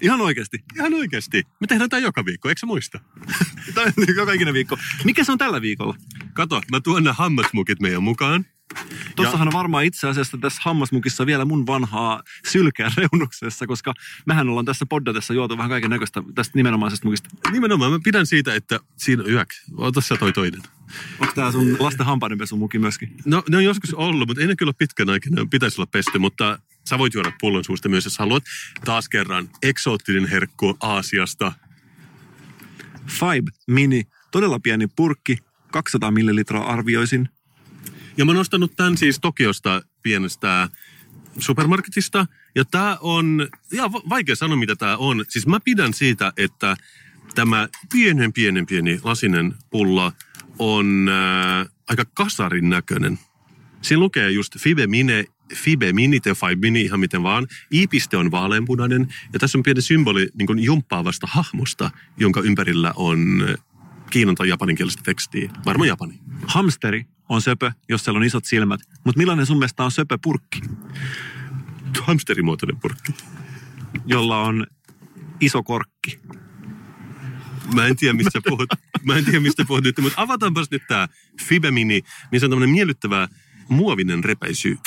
[0.00, 0.64] Ihan oikeasti.
[0.76, 1.42] Ihan oikeasti.
[1.60, 3.00] Me tehdään tämä joka viikko, eikö muista?
[3.74, 4.78] Tämä on joka ikinen viikko.
[5.04, 5.96] Mikä se on tällä viikolla?
[6.32, 8.44] Kato, mä tuon nämä hammasmukit meidän mukaan.
[9.16, 13.94] Tossahan on varmaan itse asiassa tässä hammasmukissa vielä mun vanhaa sylkeä reunuksessa, koska
[14.26, 17.28] mehän ollaan tässä poddatessa juotu vähän kaiken näköistä tästä nimenomaisesta mukista.
[17.52, 19.62] Nimenomaan, mä pidän siitä, että siinä on yöksi.
[19.76, 20.62] Ota sä toi toinen.
[21.20, 23.14] Onko tää sun lasten hampaidenpesumuki myöskin?
[23.24, 26.58] No, ne on joskus ollut, mutta ei ne kyllä pitkän aikana pitäisi olla pesty, mutta
[26.88, 28.42] sä voit juoda pullon suusta myös, jos haluat.
[28.84, 31.52] Taas kerran, eksoottinen herkku Aasiasta.
[33.06, 35.38] Five Mini, todella pieni purkki,
[35.72, 37.28] 200 millilitraa arvioisin.
[38.16, 40.68] Ja mä oon ostanut tämän siis Tokiosta pienestä
[41.38, 42.26] supermarketista.
[42.54, 45.24] Ja tää on, ja vaikea sanoa mitä tää on.
[45.28, 46.76] Siis mä pidän siitä, että
[47.34, 50.12] tämä pienen pienen pieni lasinen pulla
[50.58, 53.18] on äh, aika kasarin näköinen.
[53.82, 55.24] Siinä lukee just Fibe Mine,
[55.54, 57.46] Fibe Mini tai Five Mini ihan miten vaan.
[57.74, 63.48] I-piste on vaaleanpunainen ja tässä on pieni symboli niin kuin jumppaavasta hahmosta, jonka ympärillä on
[64.10, 65.50] kiinan tai japaninkielistä tekstiä.
[65.66, 66.20] Varmaan japani.
[66.46, 68.80] Hamsteri on söpö, jos siellä on isot silmät.
[69.04, 70.60] Mutta millainen sun mielestä on söpö purkki?
[72.00, 73.12] Hamsterimuotoinen purkki.
[74.06, 74.66] Jolla on
[75.40, 76.20] iso korkki.
[77.74, 78.68] Mä en tiedä, mistä puhut.
[79.02, 81.08] Mä en tiedä, mistä puhut nyt, mutta avataanpas nyt tää
[81.42, 83.28] Fibe Mini, niin se on tämmönen miellyttävä
[83.68, 84.78] muovinen repäisy.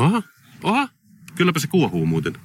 [0.00, 0.22] Oha,
[0.62, 0.88] oha,
[1.34, 2.36] kylläpä se kuohuu muuten.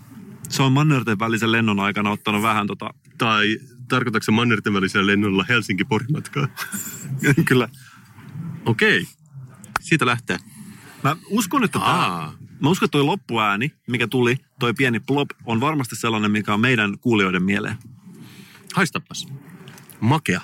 [0.49, 2.93] Se on mannerten välisen lennon aikana ottanut vähän tota...
[3.17, 6.47] Tai tarkoitatko se mannerten välisellä lennolla Helsinki-Pori-matkaa?
[7.45, 7.69] Kyllä.
[8.65, 9.13] Okei, okay.
[9.81, 10.37] siitä lähtee.
[11.03, 12.31] Mä uskon, että tää,
[12.61, 16.59] mä uskon, että toi loppuääni, mikä tuli, toi pieni plop, on varmasti sellainen, mikä on
[16.59, 17.77] meidän kuulijoiden mieleen.
[18.73, 19.27] Haistapas.
[19.99, 20.41] Makea.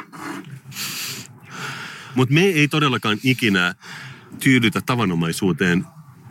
[2.15, 3.75] Mutta me ei todellakaan ikinä
[4.43, 5.85] tyydytä tavanomaisuuteen.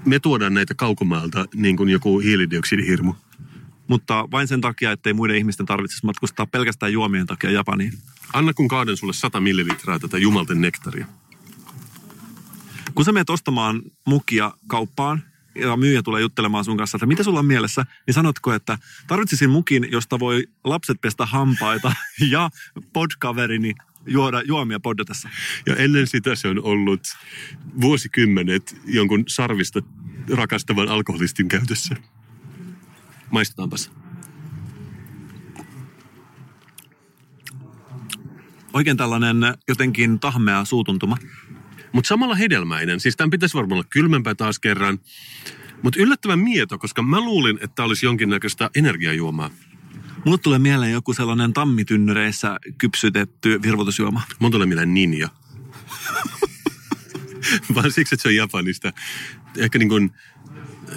[0.04, 3.14] Me tuodaan näitä kaukomailta niin kuin joku hiilidioksidihirmu.
[3.88, 7.92] Mutta vain sen takia, ettei muiden ihmisten tarvitsisi matkustaa pelkästään juomien takia Japaniin.
[8.32, 11.06] Anna kun kaaden sulle 100 millilitraa tätä jumalten nektaria.
[12.94, 15.22] Kun sä menet ostamaan mukia kauppaan,
[15.54, 19.50] ja myyjä tulee juttelemaan sun kanssa, että mitä sulla on mielessä, niin sanotko, että tarvitsisin
[19.50, 21.92] mukin, josta voi lapset pestä hampaita
[22.30, 22.50] ja
[22.92, 23.74] podkaverini
[24.06, 25.28] juoda juomia poddatessa.
[25.66, 27.00] Ja ennen sitä se on ollut
[27.80, 29.82] vuosikymmenet jonkun sarvista
[30.34, 31.96] rakastavan alkoholistin käytössä.
[33.30, 33.90] Maistetaanpas.
[38.72, 39.36] Oikein tällainen
[39.68, 41.16] jotenkin tahmea suutuntuma.
[41.92, 43.00] Mutta samalla hedelmäinen.
[43.00, 44.98] Siis tämän pitäisi varmaan olla kylmempää taas kerran.
[45.82, 49.50] Mutta yllättävän mieto, koska mä luulin, että tämä olisi jonkinnäköistä energiajuomaa.
[50.24, 54.22] Mulle tulee mieleen joku sellainen tammitynnyreissä kypsytetty virvoitusjuoma.
[54.38, 55.28] Mulle tulee mieleen ninja.
[57.74, 58.92] Vaan siksi, että se on Japanista.
[59.56, 60.10] Ehkä niin kuin,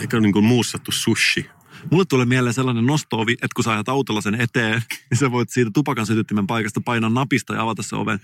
[0.02, 1.50] ehkä niin kuin muussattu sushi.
[1.92, 5.50] Mulle tulee mieleen sellainen nostoovi, että kun sä ajat autolla sen eteen, niin sä voit
[5.50, 8.20] siitä tupakan sytyttimen paikasta painaa napista ja avata se oven,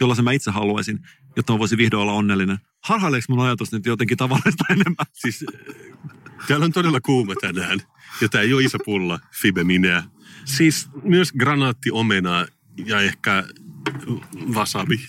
[0.00, 0.98] jolla se mä itse haluaisin,
[1.36, 2.58] jotta mä voisin vihdoin olla onnellinen.
[2.84, 5.06] Harhaileeko mun ajatus nyt jotenkin tavallista enemmän?
[5.12, 5.44] Siis
[6.48, 7.80] täällä on todella kuuma tänään.
[8.20, 10.02] Ja tää ei ole iso pulla fibemineä.
[10.44, 12.46] Siis myös granaattiomena
[12.86, 13.44] ja ehkä
[14.52, 15.00] wasabi.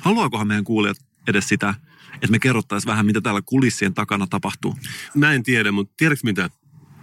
[0.00, 0.96] Haluaakohan meidän kuulijat
[1.28, 1.74] edes sitä,
[2.14, 4.76] että me kerrottaisiin vähän, mitä täällä kulissien takana tapahtuu?
[5.14, 6.50] Mä en tiedä, mutta tiedätkö mitä?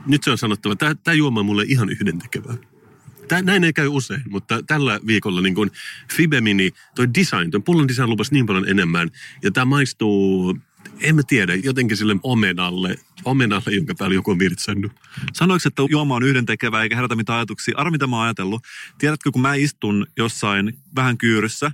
[0.06, 0.76] Nyt se on sanottava.
[0.76, 2.58] Tämä, tämä juoma on mulle ihan yhdentekevää.
[3.28, 5.72] Tämä, näin ei käy usein, mutta tällä viikolla niin kuin
[6.14, 9.12] Fibemini, toi design, toi pullon design lupasi niin paljon enemmän.
[9.44, 10.58] Ja tämä maistuu,
[11.02, 14.92] en mä tiedä, jotenkin sille omenalle, omenalle, jonka päällä joku on virtsannut.
[15.34, 17.74] Sanoiko, että juoma on yhdentekevä eikä herätä mitään ajatuksia?
[17.78, 18.64] Arvi, mitä mä oon ajatellut.
[18.98, 21.72] Tiedätkö, kun mä istun jossain vähän kyyryssä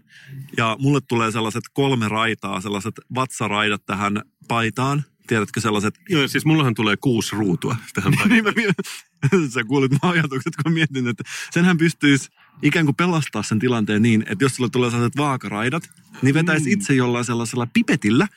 [0.58, 5.04] ja mulle tulee sellaiset kolme raitaa, sellaiset vatsaraidat tähän paitaan.
[5.28, 6.00] Tiedätkö sellaiset?
[6.10, 10.74] Joo, siis mullahan tulee kuusi ruutua tähän niin mä mietin, sä kuulit mun ajatukset, kun
[10.74, 12.30] mietin, että senhän pystyisi
[12.62, 15.90] ikään kuin pelastaa sen tilanteen niin, että jos sulle tulee sellaiset vaakaraidat,
[16.22, 18.28] niin vetäisi itse jollain sellaisella pipetillä,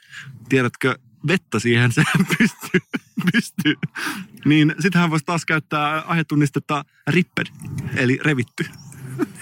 [0.49, 0.99] tiedätkö,
[1.29, 2.03] vettä siihen, se
[2.39, 2.81] pystyy,
[3.33, 3.75] pystyy.
[4.45, 7.47] Niin sitähän voisi taas käyttää aihetunnistetta ripped,
[7.97, 8.65] eli revitty.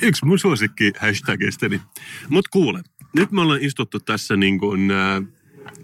[0.02, 1.80] Yksi mun suosikki hashtagistani.
[2.28, 5.22] Mut kuule, nyt me ollaan istuttu tässä niin kuin, äh,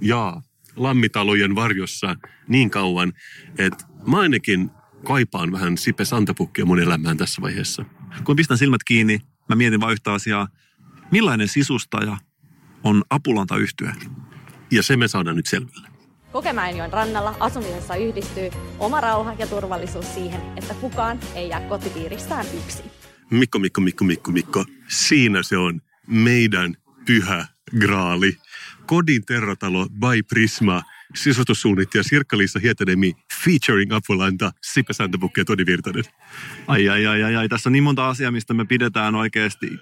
[0.00, 0.42] jaa,
[0.76, 2.16] lammitalojen varjossa
[2.48, 3.12] niin kauan,
[3.58, 4.70] että mä ainakin
[5.04, 7.84] kaipaan vähän Sipe Santapukkia mun elämään tässä vaiheessa.
[8.24, 10.48] Kun pistän silmät kiinni, mä mietin vain yhtä asiaa.
[11.10, 12.16] Millainen sisustaja
[12.84, 13.94] on apulanta yhtyä?
[14.70, 15.88] Ja se me saadaan nyt selville.
[16.32, 22.90] Kokemäenjoen rannalla asumisessa yhdistyy oma rauha ja turvallisuus siihen, että kukaan ei jää kotipiiristään yksin.
[23.30, 24.64] Mikko, Mikko, Mikko, Mikko, Mikko.
[24.88, 26.74] Siinä se on meidän
[27.06, 27.46] pyhä
[27.78, 28.36] graali.
[28.86, 30.82] Kodin terratalo by Prisma
[31.14, 33.12] sisustussuunnittelija Sirkka-Liisa Hietaniemi
[33.44, 36.04] featuring Apulanta, Sippe Santapukki ja Toni Virtanen.
[36.66, 37.48] Ai, ai, ai, ai, ai.
[37.48, 39.78] Tässä on niin monta asiaa, mistä me pidetään oikeasti.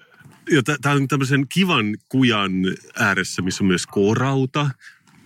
[0.50, 2.52] Ja tämä on tämmöisen kivan kujan
[2.98, 4.70] ääressä, missä on myös koorauta.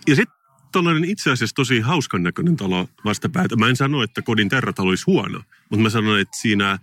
[0.07, 0.37] Ja sitten
[0.71, 3.55] tällainen itse asiassa tosi hauskan näköinen talo vastapäätä.
[3.55, 6.79] Mä en sano, että kodin terratalo olisi huono, mutta mä sanon, että siinä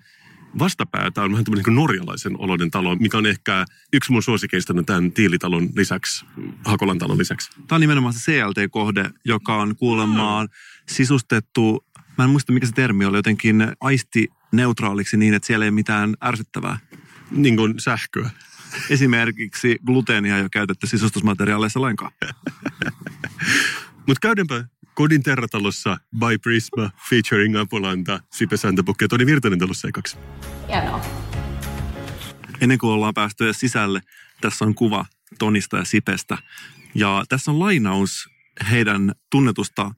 [0.58, 5.12] vastapäätä on vähän tämmöinen niin norjalaisen oloinen talo, mikä on ehkä yksi mun suosikeista tämän
[5.12, 6.24] Tiilitalon lisäksi,
[6.64, 7.50] Hakolan talon lisäksi.
[7.50, 10.48] Tämä on nimenomaan se CLT-kohde, joka on kuulemaan
[10.88, 11.84] sisustettu,
[12.18, 16.78] mä en muista mikä se termi oli, jotenkin aistineutraaliksi niin, että siellä ei mitään ärsyttävää.
[17.30, 18.30] Niin kuin sähköä.
[18.90, 22.12] Esimerkiksi gluteenia ei ole käytetty sisustusmateriaaleissa lainkaan.
[24.06, 30.16] Mutta käydäänpä Kodin terratalossa by Prisma featuring Apolanta, Sipe Santapukki ja Toni Virtanen talossa ekaksi.
[30.68, 31.04] Hienoa.
[32.60, 34.00] Ennen kuin ollaan päästy edes sisälle,
[34.40, 35.06] tässä on kuva
[35.38, 36.38] Tonista ja Sipestä.
[36.94, 38.28] Ja tässä on lainaus
[38.70, 39.90] heidän tunnetusta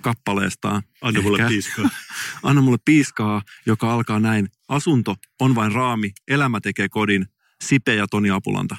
[0.00, 0.82] kappaleestaan.
[1.02, 1.90] Anna mulle Ehkä- piiskaa.
[2.42, 4.48] Anna mulle piiskaa, joka alkaa näin.
[4.68, 7.26] Asunto on vain raami, elämä tekee kodin.
[7.64, 8.76] Sipe ja Toni Apulanta.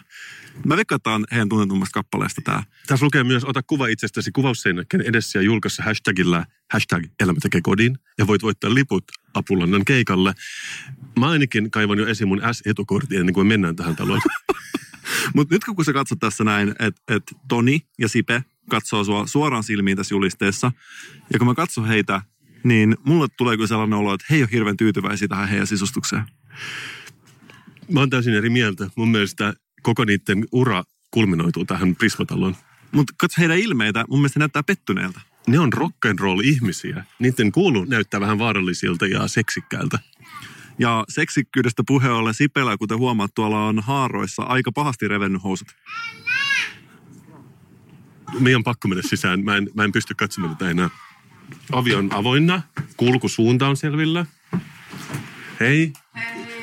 [0.65, 2.63] Mä veikkaan, että on heidän tunnetummasta kappaleesta tämä.
[2.87, 7.97] Tässä lukee myös, ota kuva itsestäsi kuvausseinäkkeen edessä ja julkaissa hashtagillä hashtag elämä tekee kodin
[8.17, 9.03] ja voit voittaa liput
[9.33, 10.33] Apulannan keikalle.
[11.19, 14.21] Mä ainakin kaivan jo esiin mun S-etukortin ennen kuin me mennään tähän taloon.
[15.35, 19.63] Mutta nyt kun sä katsot tässä näin, että et Toni ja Sipe katsoo sua suoraan
[19.63, 20.71] silmiin tässä julisteessa,
[21.33, 22.21] ja kun mä katson heitä,
[22.63, 26.23] niin mulle tulee kyllä sellainen olo, että he ei ole hirveän tyytyväisiä tähän heidän sisustukseen.
[27.93, 28.89] Mä oon täysin eri mieltä.
[28.95, 32.55] Mun mielestä koko niiden ura kulminoituu tähän Prismataloon.
[32.91, 35.21] Mutta katso heidän ilmeitä, mun mielestä näyttää pettyneeltä.
[35.47, 37.05] Ne on rock and roll ihmisiä.
[37.19, 39.99] Niiden kuulu näyttää vähän vaarallisilta ja seksikkäältä.
[40.79, 45.67] Ja seksikkyydestä puheen ollen Sipelä, kuten huomaat, tuolla on haaroissa aika pahasti revennyt housut.
[48.39, 49.43] Meidän on pakko mennä sisään.
[49.43, 50.89] Mä en, mä en pysty katsomaan tätä enää.
[51.71, 52.61] Ovi on avoinna.
[52.97, 54.25] Kulkusuunta on selvillä.
[55.59, 55.93] Hei.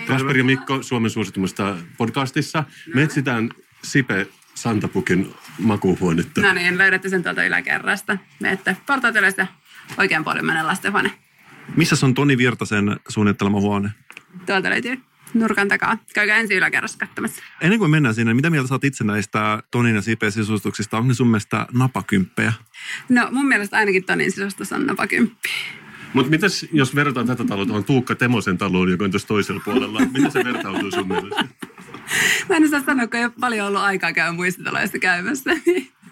[0.08, 2.64] Kasper ja Mikko Suomen suositummasta podcastissa.
[2.94, 3.50] Me etsitään
[3.82, 6.40] Sipe Santapukin makuuhuonetta.
[6.40, 8.18] No niin, löydätte sen tuolta yläkerrasta.
[8.40, 9.46] Menette portaatioista
[9.96, 11.12] oikein paljon mennä lastenhuone.
[11.76, 13.90] Missä on Toni Virtasen suunnittelema huone?
[14.46, 15.00] Tuolta löytyy
[15.34, 15.98] nurkan takaa.
[16.14, 17.42] Käykää ensin yläkerrassa katsomassa.
[17.60, 20.96] Ennen kuin mennään sinne, mitä mieltä oot itse näistä Tonin ja Sipeen sisustuksista?
[20.96, 22.52] Onko ne sun mielestä napakymppejä?
[23.08, 25.48] No mun mielestä ainakin Tonin sisustus on napakymppi.
[26.14, 30.00] Mutta mitäs, jos verrataan tätä taloa tuohon Tuukka Temosen taloon, joka on tuossa toisella puolella,
[30.00, 31.44] miten se vertautuu sun mielestä?
[32.48, 35.50] Mä en osaa sanoa, kun ei ole paljon ollut aikaa käydä muistitaloista käymässä.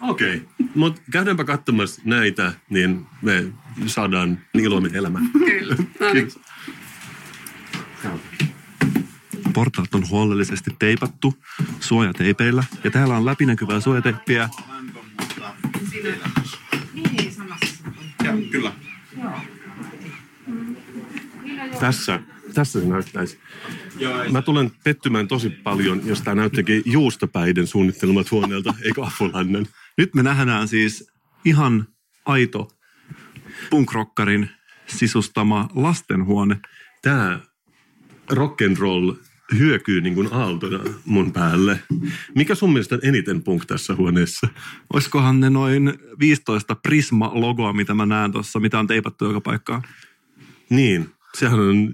[0.01, 0.67] Okei, okay.
[0.75, 3.45] mutta käydäänpä katsomassa näitä, niin me
[3.85, 5.19] saadaan iloinen elämä.
[5.33, 5.75] Kyllä.
[5.99, 6.31] No niin.
[9.53, 11.43] Portaat on huolellisesti teipattu
[11.79, 14.49] suojateipeillä ja täällä on läpinäkyvää suojateippiä.
[18.51, 18.71] Kyllä.
[21.79, 22.19] Tässä,
[22.53, 23.39] tässä se näyttäisi.
[24.31, 29.67] Mä tulen pettymään tosi paljon, jos tämä näyttääkin juustopäiden suunnittelemat huoneelta, eikä Apulannan.
[29.97, 31.11] Nyt me nähdään siis
[31.45, 31.87] ihan
[32.25, 32.67] aito
[33.69, 34.49] punkrockarin
[34.87, 36.59] sisustama lastenhuone.
[37.01, 37.39] Tämä
[38.33, 39.15] rock'n'roll
[39.57, 41.79] hyökyy niin kuin aaltona mun päälle.
[42.35, 44.47] Mikä sun mielestä on eniten punk tässä huoneessa?
[44.93, 49.83] Olisikohan ne noin 15 Prisma-logoa, mitä mä näen tuossa, mitä on teipattu joka paikkaan?
[50.69, 51.09] Niin,
[51.39, 51.93] sehän on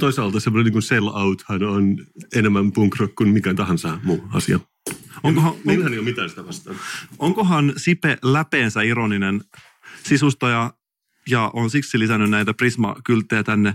[0.00, 4.60] toisaalta semmoinen niin sell outhan on enemmän punk rock kuin mikä tahansa muu asia.
[5.22, 6.76] Onkohan, Meillähän ei ole mitään sitä vastaan.
[7.18, 9.40] Onkohan Sipe läpeensä ironinen
[10.02, 10.72] sisustaja
[11.30, 13.74] ja on siksi lisännyt näitä Prisma-kylttejä tänne,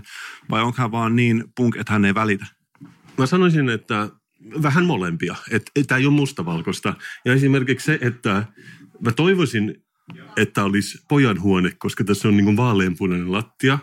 [0.50, 2.46] vai onko hän vaan niin punk, että hän ei välitä?
[3.18, 4.08] Mä sanoisin, että
[4.62, 5.36] vähän molempia.
[5.50, 6.94] Että tämä ei ole mustavalkoista.
[7.24, 8.44] Ja esimerkiksi se, että
[9.00, 9.82] mä toivoisin,
[10.36, 13.78] että olisi pojan huone, koska tässä on niin vaaleanpunainen lattia.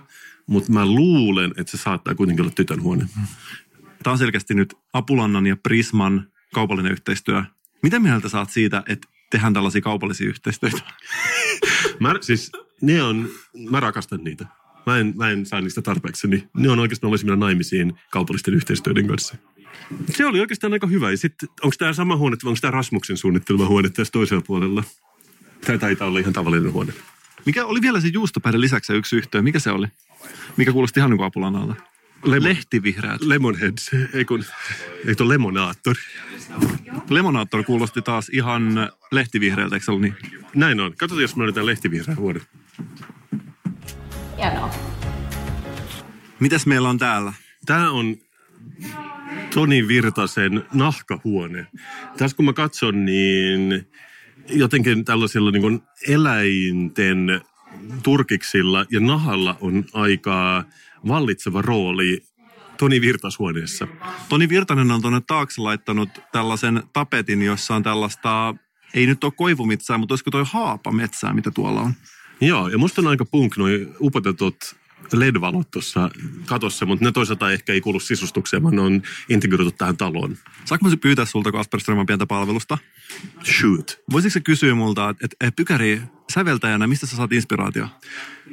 [0.47, 3.05] Mutta mä luulen, että se saattaa kuitenkin olla tytön huone.
[4.03, 7.43] Tämä on selkeästi nyt Apulannan ja Prisman kaupallinen yhteistyö.
[7.83, 10.77] Mitä mieltä saat siitä, että tehdään tällaisia kaupallisia yhteistyötä?
[11.99, 13.29] Mä, siis ne on,
[13.69, 14.45] mä rakastan niitä.
[14.85, 16.27] Mä en, mä en saa niistä tarpeeksi.
[16.27, 19.35] Niin ne on oikeastaan, mä voisin mennä naimisiin kaupallisten yhteistyöiden kanssa.
[20.09, 21.11] Se oli oikeastaan aika hyvä.
[21.11, 24.83] Ja sitten, onko tämä sama huone, vai onko tämä Rasmuksen suunnittelema huone tässä toisella puolella?
[25.61, 26.93] Tämä taitaa olla ihan tavallinen huone.
[27.45, 29.43] Mikä oli vielä se juustopäiden lisäksi se yksi yhteen?
[29.43, 29.87] Mikä se oli?
[30.57, 31.75] Mikä kuulosti ihan niin kuin Apulannalta?
[32.23, 33.21] Lemon, Lehtivihreät.
[33.21, 34.43] Lemonheads, ei kun,
[35.07, 35.95] ei tuo lemonaattor.
[37.09, 40.15] Lemonaattor kuulosti taas ihan lehtivihreältä, eikö se ollut niin?
[40.55, 40.91] Näin on.
[40.97, 42.41] Katsotaan, jos me löydetään lehtivihreä huone.
[44.37, 44.73] Hienoa.
[46.39, 47.33] Mitäs meillä on täällä?
[47.65, 48.15] Tämä on
[49.53, 51.67] Toni Virtasen nahkahuone.
[52.17, 53.87] Tässä kun mä katson, niin
[54.49, 57.41] jotenkin tällaisilla niin kuin eläinten
[58.03, 60.63] turkiksilla ja nahalla on aika
[61.07, 62.23] vallitseva rooli
[62.77, 63.87] Toni Virtashuoneessa.
[64.29, 68.55] Toni Virtanen on tuonne taakse laittanut tällaisen tapetin, jossa on tällaista,
[68.93, 71.93] ei nyt ole koivumetsää, mutta olisiko toi haapametsää, mitä tuolla on?
[72.41, 74.75] Joo, ja musta on aika punk noi upotetut
[75.13, 76.11] LED-valot tuossa
[76.45, 80.37] katossa, mutta ne toisaalta ehkä ei kuulu sisustukseen, vaan ne on integroitu tähän taloon.
[80.65, 82.77] Saanko mä pyytää sulta Kasper Strömän pientä palvelusta?
[83.43, 83.99] Shoot.
[84.11, 86.01] Voisitko sä kysyä multa, että et, Pykäri
[86.33, 87.87] säveltäjänä, mistä sä saat inspiraatio?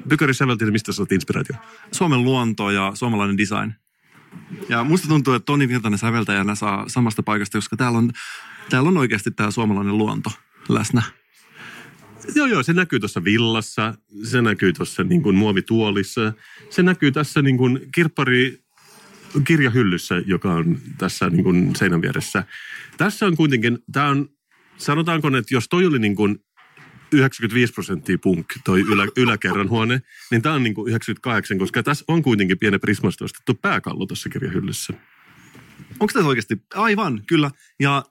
[0.09, 1.57] Pykäri säveltäjänä, mistä sä saat inspiraatio?
[1.93, 3.73] Suomen luonto ja suomalainen design.
[4.69, 8.11] Ja musta tuntuu, että Toni Virtanen säveltäjänä saa samasta paikasta, koska täällä on,
[8.71, 10.31] täällä on oikeasti tämä suomalainen luonto
[10.69, 11.03] läsnä.
[12.35, 13.95] Joo, joo, se näkyy tuossa villassa,
[14.25, 16.33] se näkyy tuossa niin kuin muovituolissa,
[16.71, 18.65] se näkyy tässä niin kuin kirppari
[19.47, 22.45] kirjahyllyssä, joka on tässä niin kuin seinän vieressä.
[22.97, 24.29] Tässä on kuitenkin, tämä on,
[24.77, 26.39] sanotaanko, että jos toi oli niin kuin
[27.13, 32.05] 95 prosenttia punk, toi ylä, yläkerran huone, niin tämä on niin kuin 98, koska tässä
[32.09, 34.95] on kuitenkin pieni prismasta ostettu pääkallo tuossa kirjahyllyssä.
[36.01, 36.63] Onko tässä oikeasti?
[36.75, 37.51] Aivan, kyllä.
[37.81, 38.05] Ja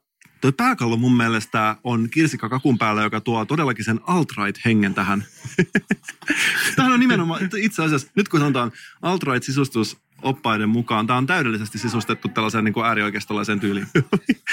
[0.44, 5.26] Tuo pääkallo mun mielestä on kirsikka kakun päällä, joka tuo todellakin sen alt-right-hengen tähän.
[6.76, 8.72] Tämähän on nimenomaan, itse asiassa, nyt kun sanotaan
[9.02, 13.88] alt-right-sisustus oppaiden mukaan, tämä on täydellisesti sisustettu tällaiseen niin kuin äärioikeistolaiseen tyyliin.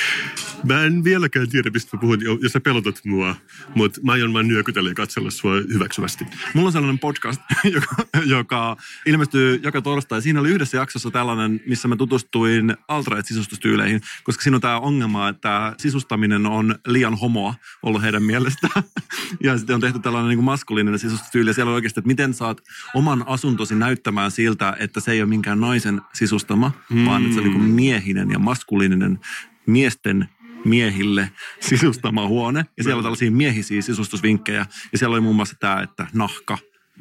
[0.68, 3.36] Mä en vieläkään tiedä, mistä mä puhun, jos sä pelotat mua,
[3.74, 6.24] mutta mä aion vaan nyökytellä ja katsella sua hyväksyvästi.
[6.54, 7.40] Mulla on sellainen podcast,
[7.74, 7.96] joka,
[8.26, 10.22] joka ilmestyy joka torstai.
[10.22, 15.74] Siinä oli yhdessä jaksossa tällainen, missä mä tutustuin alt-right-sisustustyyleihin, koska siinä on tämä ongelma, että
[15.78, 18.82] sisustaminen on liian homoa ollut heidän mielestään.
[19.44, 21.50] ja sitten on tehty tällainen niin kuin maskuliininen sisustustyyli.
[21.50, 22.60] Ja siellä on oikeasti, että miten saat
[22.94, 27.04] oman asuntosi näyttämään siltä, että se ei ole minkään naisen sisustama, mm.
[27.04, 29.18] vaan että se on niin kuin miehinen ja maskuliininen
[29.66, 30.28] miesten
[30.64, 31.30] miehille
[31.60, 32.66] sisustama huone.
[32.76, 34.66] Ja siellä on tällaisia miehisiä sisustusvinkkejä.
[34.92, 36.58] Ja siellä oli muun muassa tämä, että nahka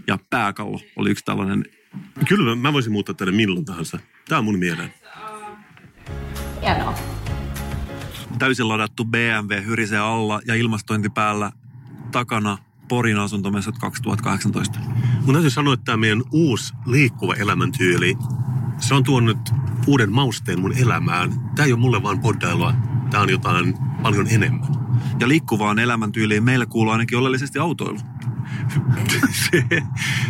[0.07, 1.65] ja pääkallo oli yksi tällainen.
[2.27, 3.99] Kyllä mä voisin muuttaa tänne milloin tahansa.
[4.29, 4.93] Tämä on mun mieleen.
[6.61, 6.95] Hienoa.
[8.39, 11.51] Täysin ladattu BMW hyrisee alla ja ilmastointi päällä
[12.11, 12.57] takana
[12.87, 14.79] Porin asuntomessat 2018.
[15.25, 18.15] Mun täytyy sanoa, että tämä meidän uusi liikkuva elämäntyyli,
[18.79, 19.53] se on tuonut
[19.87, 21.31] uuden mausteen mun elämään.
[21.55, 22.73] Tämä ei ole mulle vaan poddailua,
[23.09, 24.69] tämä on jotain paljon enemmän.
[25.19, 27.99] Ja liikkuvaan elämäntyyliin meillä kuuluu ainakin oleellisesti autoilu.
[29.51, 29.65] se,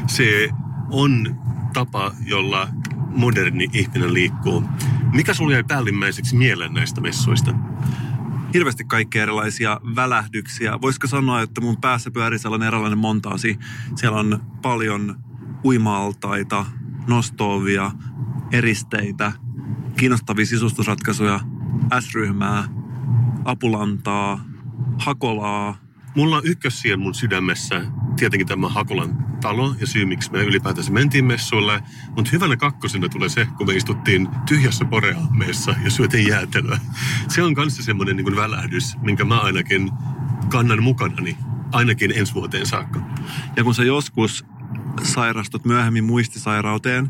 [0.08, 0.50] se
[0.92, 1.38] on
[1.74, 2.68] tapa, jolla
[3.16, 4.64] moderni ihminen liikkuu.
[5.14, 7.54] Mikä sulla jäi päällimmäiseksi mieleen näistä messuista?
[8.54, 10.82] hirveästi kaikkea erilaisia välähdyksiä.
[10.82, 13.60] Voisiko sanoa, että mun päässä pyörii sellainen erilainen montaasi.
[13.96, 15.16] Siellä on paljon
[15.66, 16.66] uima-altaita,
[17.10, 17.92] nostoovia,
[18.52, 19.32] eristeitä,
[19.98, 21.40] kiinnostavia sisustusratkaisuja,
[22.00, 22.64] S-ryhmää,
[23.46, 24.46] apulantaa,
[24.98, 25.78] hakolaa.
[26.16, 27.82] Mulla on ykkössien mun sydämessä
[28.20, 31.84] tietenkin tämä Hakolan talo ja syy, miksi me ylipäätänsä mentiin messuille.
[32.16, 36.80] Mutta hyvänä kakkosena tulee se, kun me istuttiin tyhjässä poreaameessa ja syötiin jäätelöä.
[37.28, 39.92] Se on kanssa semmoinen niin välähdys, minkä mä ainakin
[40.50, 41.38] kannan mukanani,
[41.72, 43.00] ainakin ensi vuoteen saakka.
[43.56, 44.46] Ja kun sä joskus
[45.04, 47.10] sairastut myöhemmin muistisairauteen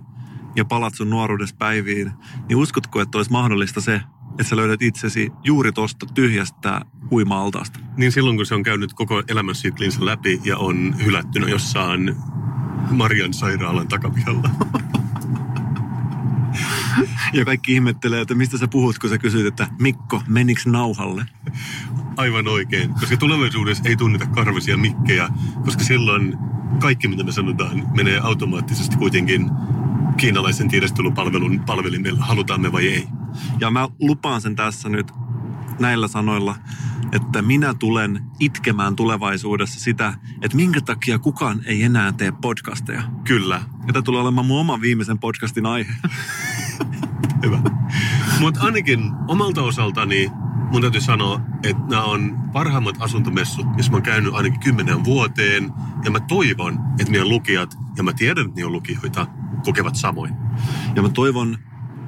[0.56, 2.12] ja palat sun nuoruudessa päiviin,
[2.50, 4.02] niin uskotko, että olisi mahdollista se,
[4.32, 6.82] että sä löydät itsesi juuri tuosta tyhjästä
[7.12, 7.80] uima-altaasta?
[7.98, 12.16] Niin silloin, kun se on käynyt koko elämänsyklinsä läpi ja on hylättynä jossain
[12.92, 14.50] Marian sairaalan takapihalla.
[17.34, 21.26] Ja kaikki ihmettelee, että mistä sä puhut, kun sä kysyt, että Mikko, meniks nauhalle?
[22.18, 25.30] Aivan oikein, koska tulevaisuudessa ei tunneta karvasia mikkejä,
[25.66, 26.38] koska silloin
[26.80, 29.50] kaikki, mitä me sanotaan, menee automaattisesti kuitenkin
[30.18, 33.08] kiinalaisen tiedostelupalvelun palvelimella, halutaan me vai ei.
[33.60, 35.12] Ja mä lupaan sen tässä nyt
[35.80, 36.56] näillä sanoilla,
[37.12, 43.02] että minä tulen itkemään tulevaisuudessa sitä, että minkä takia kukaan ei enää tee podcasteja.
[43.24, 43.62] Kyllä.
[43.88, 45.92] Ja tämä tulee olemaan mun oman viimeisen podcastin aihe.
[47.44, 47.60] Hyvä.
[48.40, 50.32] Mutta ainakin omalta osaltani
[50.72, 55.74] mun täytyy sanoa, että nämä on parhaimmat asuntomessut, missä mä oon käynyt ainakin kymmenen vuoteen.
[56.04, 59.28] Ja mä toivon, että meidän lukijat, ja mä tiedän, että ne on lukijoita,
[59.64, 60.34] kokevat samoin.
[60.96, 61.58] Ja mä toivon,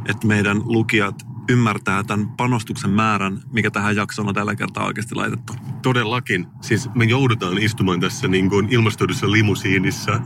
[0.05, 5.53] että meidän lukijat ymmärtää tämän panostuksen määrän, mikä tähän jaksoon on tällä kertaa oikeasti laitettu.
[5.81, 6.47] Todellakin.
[6.61, 10.21] Siis me joudutaan istumaan tässä niin kuin ilmastoidussa limusiinissa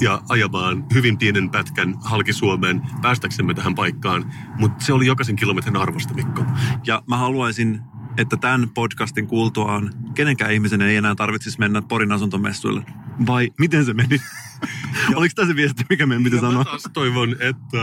[0.00, 4.32] ja ajamaan hyvin pienen pätkän halki Suomeen päästäksemme tähän paikkaan.
[4.58, 6.44] Mutta se oli jokaisen kilometrin arvosta, Mikko.
[6.86, 7.80] Ja mä haluaisin,
[8.16, 12.84] että tämän podcastin kuultuaan kenenkään ihmisen ei enää tarvitsisi mennä Porin asuntomessuille.
[13.26, 14.18] Vai miten se meni?
[15.16, 16.64] Oliko tämä se viesti, mikä meidän piti Ja sanoa?
[16.64, 17.78] taas toivon, että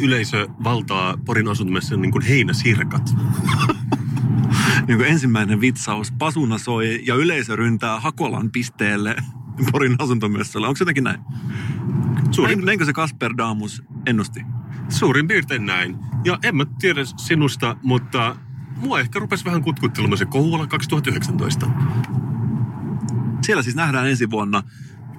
[0.00, 3.10] yleisö valtaa Porin asuntomessan niin kuin heinäsirkat.
[4.88, 6.12] niin kuin ensimmäinen vitsaus.
[6.12, 9.16] Pasuna soi ja yleisö ryntää Hakolan pisteelle
[9.72, 10.68] Porin asuntomessuilla.
[10.68, 11.20] Onko se jotenkin näin?
[12.30, 12.64] Suurin...
[12.64, 14.40] Näinkö se Kasper Daamus ennusti?
[14.88, 15.96] Suurin piirtein näin.
[16.24, 18.36] Ja en mä tiedä sinusta, mutta
[18.80, 21.66] mua ehkä rupesi vähän kutkuttelemaan se Kouvola 2019.
[23.42, 24.62] Siellä siis nähdään ensi vuonna.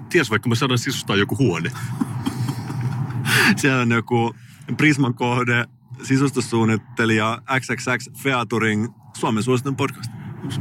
[0.10, 1.72] Ties vaikka mä saadaan sisustaa joku huone.
[3.56, 4.36] Siellä on joku
[4.78, 5.66] Prisman kohde,
[6.04, 10.12] sisustussuunnittelija XXX Featuring, Suomen suositun podcast.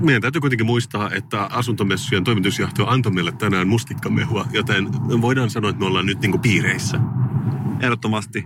[0.01, 5.81] Meidän täytyy kuitenkin muistaa, että asuntomessujen toimitusjohtaja antoi meille tänään mustikkamehua, joten voidaan sanoa, että
[5.81, 7.01] me ollaan nyt niinku piireissä.
[7.81, 8.45] Ehdottomasti.